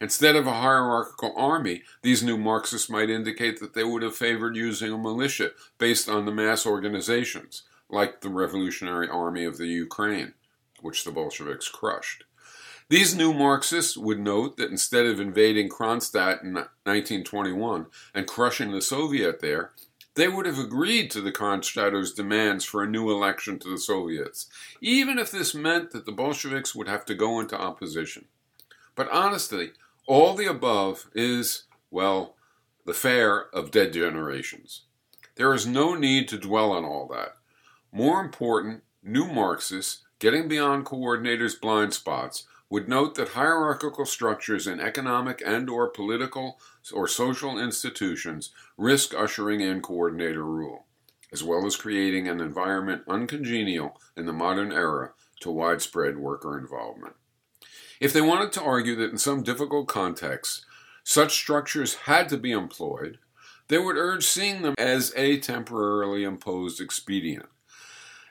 Instead 0.00 0.34
of 0.34 0.46
a 0.46 0.54
hierarchical 0.54 1.34
army, 1.36 1.82
these 2.02 2.22
new 2.22 2.38
Marxists 2.38 2.88
might 2.88 3.10
indicate 3.10 3.60
that 3.60 3.74
they 3.74 3.84
would 3.84 4.02
have 4.02 4.16
favored 4.16 4.56
using 4.56 4.92
a 4.92 4.98
militia 4.98 5.50
based 5.76 6.08
on 6.08 6.24
the 6.24 6.32
mass 6.32 6.64
organizations, 6.64 7.64
like 7.90 8.22
the 8.22 8.30
Revolutionary 8.30 9.08
Army 9.08 9.44
of 9.44 9.58
the 9.58 9.66
Ukraine 9.66 10.32
which 10.82 11.04
the 11.04 11.10
Bolsheviks 11.10 11.68
crushed. 11.68 12.24
These 12.90 13.14
new 13.14 13.32
Marxists 13.32 13.96
would 13.96 14.18
note 14.18 14.56
that 14.56 14.72
instead 14.72 15.06
of 15.06 15.20
invading 15.20 15.68
Kronstadt 15.68 16.42
in 16.42 16.54
1921 16.54 17.86
and 18.12 18.26
crushing 18.26 18.72
the 18.72 18.82
Soviet 18.82 19.38
there, 19.38 19.70
they 20.16 20.26
would 20.26 20.44
have 20.44 20.58
agreed 20.58 21.08
to 21.12 21.20
the 21.20 21.30
Kronstadters' 21.30 22.16
demands 22.16 22.64
for 22.64 22.82
a 22.82 22.88
new 22.88 23.08
election 23.08 23.60
to 23.60 23.70
the 23.70 23.78
Soviets, 23.78 24.48
even 24.80 25.20
if 25.20 25.30
this 25.30 25.54
meant 25.54 25.92
that 25.92 26.04
the 26.04 26.10
Bolsheviks 26.10 26.74
would 26.74 26.88
have 26.88 27.04
to 27.04 27.14
go 27.14 27.38
into 27.38 27.56
opposition. 27.56 28.24
But 28.96 29.08
honestly, 29.12 29.70
all 30.08 30.34
the 30.34 30.50
above 30.50 31.08
is, 31.14 31.66
well, 31.92 32.34
the 32.86 32.92
fare 32.92 33.54
of 33.54 33.70
dead 33.70 33.92
generations. 33.92 34.82
There 35.36 35.54
is 35.54 35.64
no 35.64 35.94
need 35.94 36.26
to 36.26 36.38
dwell 36.38 36.72
on 36.72 36.84
all 36.84 37.06
that. 37.12 37.36
More 37.92 38.20
important, 38.20 38.82
new 39.00 39.28
Marxists 39.28 40.02
Getting 40.20 40.48
beyond 40.48 40.84
coordinators' 40.84 41.58
blind 41.58 41.94
spots 41.94 42.44
would 42.70 42.88
note 42.88 43.16
that 43.16 43.30
hierarchical 43.30 44.06
structures 44.06 44.66
in 44.66 44.80
economic 44.80 45.42
and 45.44 45.68
or 45.68 45.88
political 45.88 46.58
or 46.92 47.08
social 47.08 47.58
institutions 47.58 48.50
risk 48.78 49.12
ushering 49.12 49.60
in 49.60 49.82
coordinator 49.82 50.44
rule, 50.44 50.86
as 51.32 51.42
well 51.42 51.66
as 51.66 51.76
creating 51.76 52.28
an 52.28 52.40
environment 52.40 53.02
uncongenial 53.08 54.00
in 54.16 54.24
the 54.24 54.32
modern 54.32 54.70
era 54.72 55.10
to 55.40 55.50
widespread 55.50 56.16
worker 56.16 56.56
involvement. 56.56 57.14
If 57.98 58.12
they 58.12 58.20
wanted 58.20 58.52
to 58.52 58.62
argue 58.62 58.94
that 58.96 59.10
in 59.10 59.18
some 59.18 59.42
difficult 59.42 59.88
contexts 59.88 60.64
such 61.02 61.34
structures 61.34 61.94
had 61.94 62.28
to 62.28 62.38
be 62.38 62.52
employed, 62.52 63.18
they 63.68 63.78
would 63.78 63.96
urge 63.96 64.24
seeing 64.24 64.62
them 64.62 64.74
as 64.78 65.12
a 65.16 65.38
temporarily 65.38 66.24
imposed 66.24 66.80
expedient. 66.80 67.46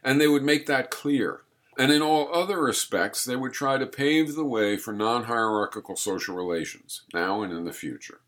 And 0.02 0.19
they 0.19 0.28
would 0.28 0.43
make 0.43 0.65
that 0.67 0.91
clear 0.91 1.41
And 1.80 1.94
in 1.94 2.02
all 2.02 2.30
other 2.34 2.62
respects, 2.62 3.24
they 3.24 3.38
would 3.38 3.54
try 3.54 3.78
to 3.78 3.86
pave 3.88 4.36
the 4.36 4.44
way 4.44 4.76
for 4.76 4.92
non 4.92 5.24
hierarchical 5.24 5.96
social 5.96 6.36
relations, 6.36 7.04
now 7.13 7.42
and 7.42 7.54
in 7.54 7.63
the 7.63 7.72
future. 7.72 8.20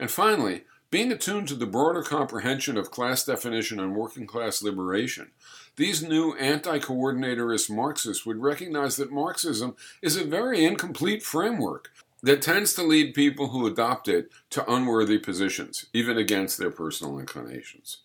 And 0.00 0.10
finally, 0.10 0.64
being 0.90 1.12
attuned 1.12 1.46
to 1.48 1.54
the 1.54 1.66
broader 1.66 2.02
comprehension 2.02 2.76
of 2.76 2.90
class 2.90 3.24
definition 3.24 3.78
and 3.78 3.94
working 3.94 4.26
class 4.26 4.60
liberation, 4.60 5.30
these 5.76 6.02
new 6.02 6.34
anti 6.34 6.80
coordinatorist 6.80 7.70
Marxists 7.70 8.26
would 8.26 8.42
recognize 8.42 8.96
that 8.96 9.12
Marxism 9.12 9.76
is 10.02 10.16
a 10.16 10.24
very 10.24 10.64
incomplete 10.64 11.22
framework 11.22 11.92
that 12.24 12.42
tends 12.42 12.74
to 12.74 12.82
lead 12.82 13.14
people 13.14 13.50
who 13.50 13.68
adopt 13.68 14.08
it 14.08 14.30
to 14.50 14.68
unworthy 14.68 15.18
positions, 15.18 15.86
even 15.92 16.18
against 16.18 16.58
their 16.58 16.72
personal 16.72 17.20
inclinations. 17.20 17.98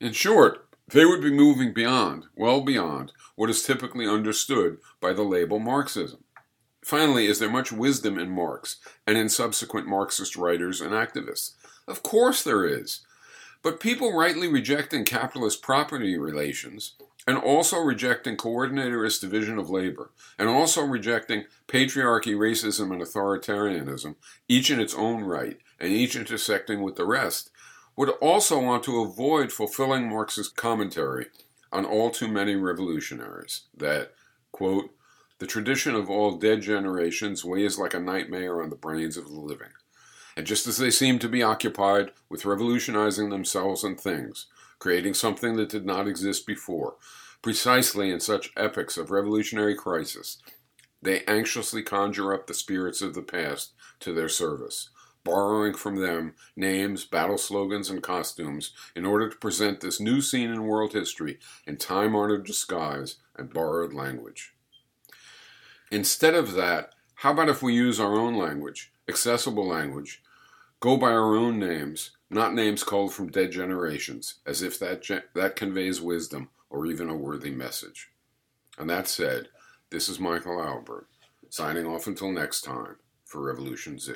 In 0.00 0.12
short, 0.12 0.68
they 0.92 1.04
would 1.04 1.22
be 1.22 1.30
moving 1.30 1.72
beyond, 1.72 2.26
well 2.36 2.60
beyond, 2.60 3.12
what 3.34 3.50
is 3.50 3.62
typically 3.62 4.06
understood 4.06 4.78
by 5.00 5.12
the 5.12 5.22
label 5.22 5.58
Marxism. 5.58 6.22
Finally, 6.84 7.26
is 7.26 7.38
there 7.38 7.50
much 7.50 7.72
wisdom 7.72 8.18
in 8.18 8.30
Marx 8.30 8.76
and 9.06 9.16
in 9.16 9.28
subsequent 9.28 9.86
Marxist 9.86 10.36
writers 10.36 10.80
and 10.80 10.92
activists? 10.92 11.52
Of 11.88 12.02
course 12.02 12.42
there 12.42 12.66
is. 12.66 13.00
But 13.62 13.80
people 13.80 14.16
rightly 14.16 14.48
rejecting 14.48 15.04
capitalist 15.04 15.62
property 15.62 16.18
relations 16.18 16.94
and 17.26 17.38
also 17.38 17.78
rejecting 17.78 18.36
coordinatorist 18.36 19.20
division 19.20 19.58
of 19.58 19.70
labor, 19.70 20.10
and 20.38 20.48
also 20.48 20.82
rejecting 20.82 21.44
patriarchy, 21.68 22.34
racism, 22.34 22.92
and 22.92 23.00
authoritarianism, 23.00 24.16
each 24.48 24.70
in 24.70 24.80
its 24.80 24.94
own 24.94 25.22
right, 25.22 25.58
and 25.78 25.92
each 25.92 26.16
intersecting 26.16 26.82
with 26.82 26.96
the 26.96 27.06
rest, 27.06 27.50
would 27.96 28.10
also 28.20 28.58
want 28.58 28.82
to 28.84 29.02
avoid 29.02 29.52
fulfilling 29.52 30.08
Marx's 30.08 30.48
commentary 30.48 31.26
on 31.72 31.84
all 31.84 32.10
too 32.10 32.28
many 32.28 32.54
revolutionaries 32.54 33.62
that, 33.76 34.12
quote, 34.50 34.90
the 35.38 35.46
tradition 35.46 35.94
of 35.94 36.08
all 36.08 36.36
dead 36.36 36.62
generations 36.62 37.44
weighs 37.44 37.78
like 37.78 37.94
a 37.94 38.00
nightmare 38.00 38.62
on 38.62 38.70
the 38.70 38.76
brains 38.76 39.16
of 39.16 39.24
the 39.24 39.40
living. 39.40 39.72
And 40.36 40.46
just 40.46 40.66
as 40.66 40.78
they 40.78 40.90
seem 40.90 41.18
to 41.18 41.28
be 41.28 41.42
occupied 41.42 42.12
with 42.28 42.44
revolutionizing 42.44 43.28
themselves 43.28 43.84
and 43.84 44.00
things, 44.00 44.46
creating 44.78 45.14
something 45.14 45.56
that 45.56 45.68
did 45.68 45.84
not 45.84 46.08
exist 46.08 46.46
before, 46.46 46.94
precisely 47.42 48.10
in 48.10 48.20
such 48.20 48.52
epochs 48.56 48.96
of 48.96 49.10
revolutionary 49.10 49.74
crisis, 49.74 50.38
they 51.02 51.24
anxiously 51.24 51.82
conjure 51.82 52.32
up 52.32 52.46
the 52.46 52.54
spirits 52.54 53.02
of 53.02 53.14
the 53.14 53.22
past 53.22 53.72
to 54.00 54.14
their 54.14 54.28
service, 54.28 54.90
borrowing 55.24 55.74
from 55.74 55.96
them 55.96 56.34
names, 56.56 57.04
battle 57.04 57.38
slogans, 57.38 57.90
and 57.90 58.02
costumes 58.02 58.72
in 58.96 59.04
order 59.04 59.28
to 59.28 59.36
present 59.36 59.80
this 59.80 60.00
new 60.00 60.20
scene 60.20 60.50
in 60.50 60.66
world 60.66 60.92
history 60.92 61.38
in 61.66 61.76
time 61.76 62.14
honored 62.14 62.44
disguise 62.44 63.16
and 63.36 63.52
borrowed 63.52 63.92
language. 63.92 64.54
Instead 65.90 66.34
of 66.34 66.54
that, 66.54 66.94
how 67.16 67.32
about 67.32 67.48
if 67.48 67.62
we 67.62 67.74
use 67.74 68.00
our 68.00 68.14
own 68.14 68.34
language, 68.34 68.92
accessible 69.08 69.66
language, 69.66 70.22
go 70.80 70.96
by 70.96 71.10
our 71.10 71.36
own 71.36 71.58
names, 71.58 72.10
not 72.30 72.54
names 72.54 72.82
called 72.82 73.12
from 73.12 73.30
dead 73.30 73.52
generations, 73.52 74.36
as 74.46 74.62
if 74.62 74.78
that, 74.78 75.02
ge- 75.02 75.22
that 75.34 75.54
conveys 75.54 76.00
wisdom 76.00 76.48
or 76.70 76.86
even 76.86 77.08
a 77.08 77.16
worthy 77.16 77.50
message. 77.50 78.10
And 78.78 78.88
that 78.88 79.06
said, 79.06 79.48
this 79.90 80.08
is 80.08 80.18
Michael 80.18 80.62
Albert, 80.62 81.06
signing 81.50 81.86
off 81.86 82.06
until 82.06 82.32
next 82.32 82.62
time 82.62 82.96
for 83.26 83.42
Revolution 83.42 83.98
Z. 83.98 84.14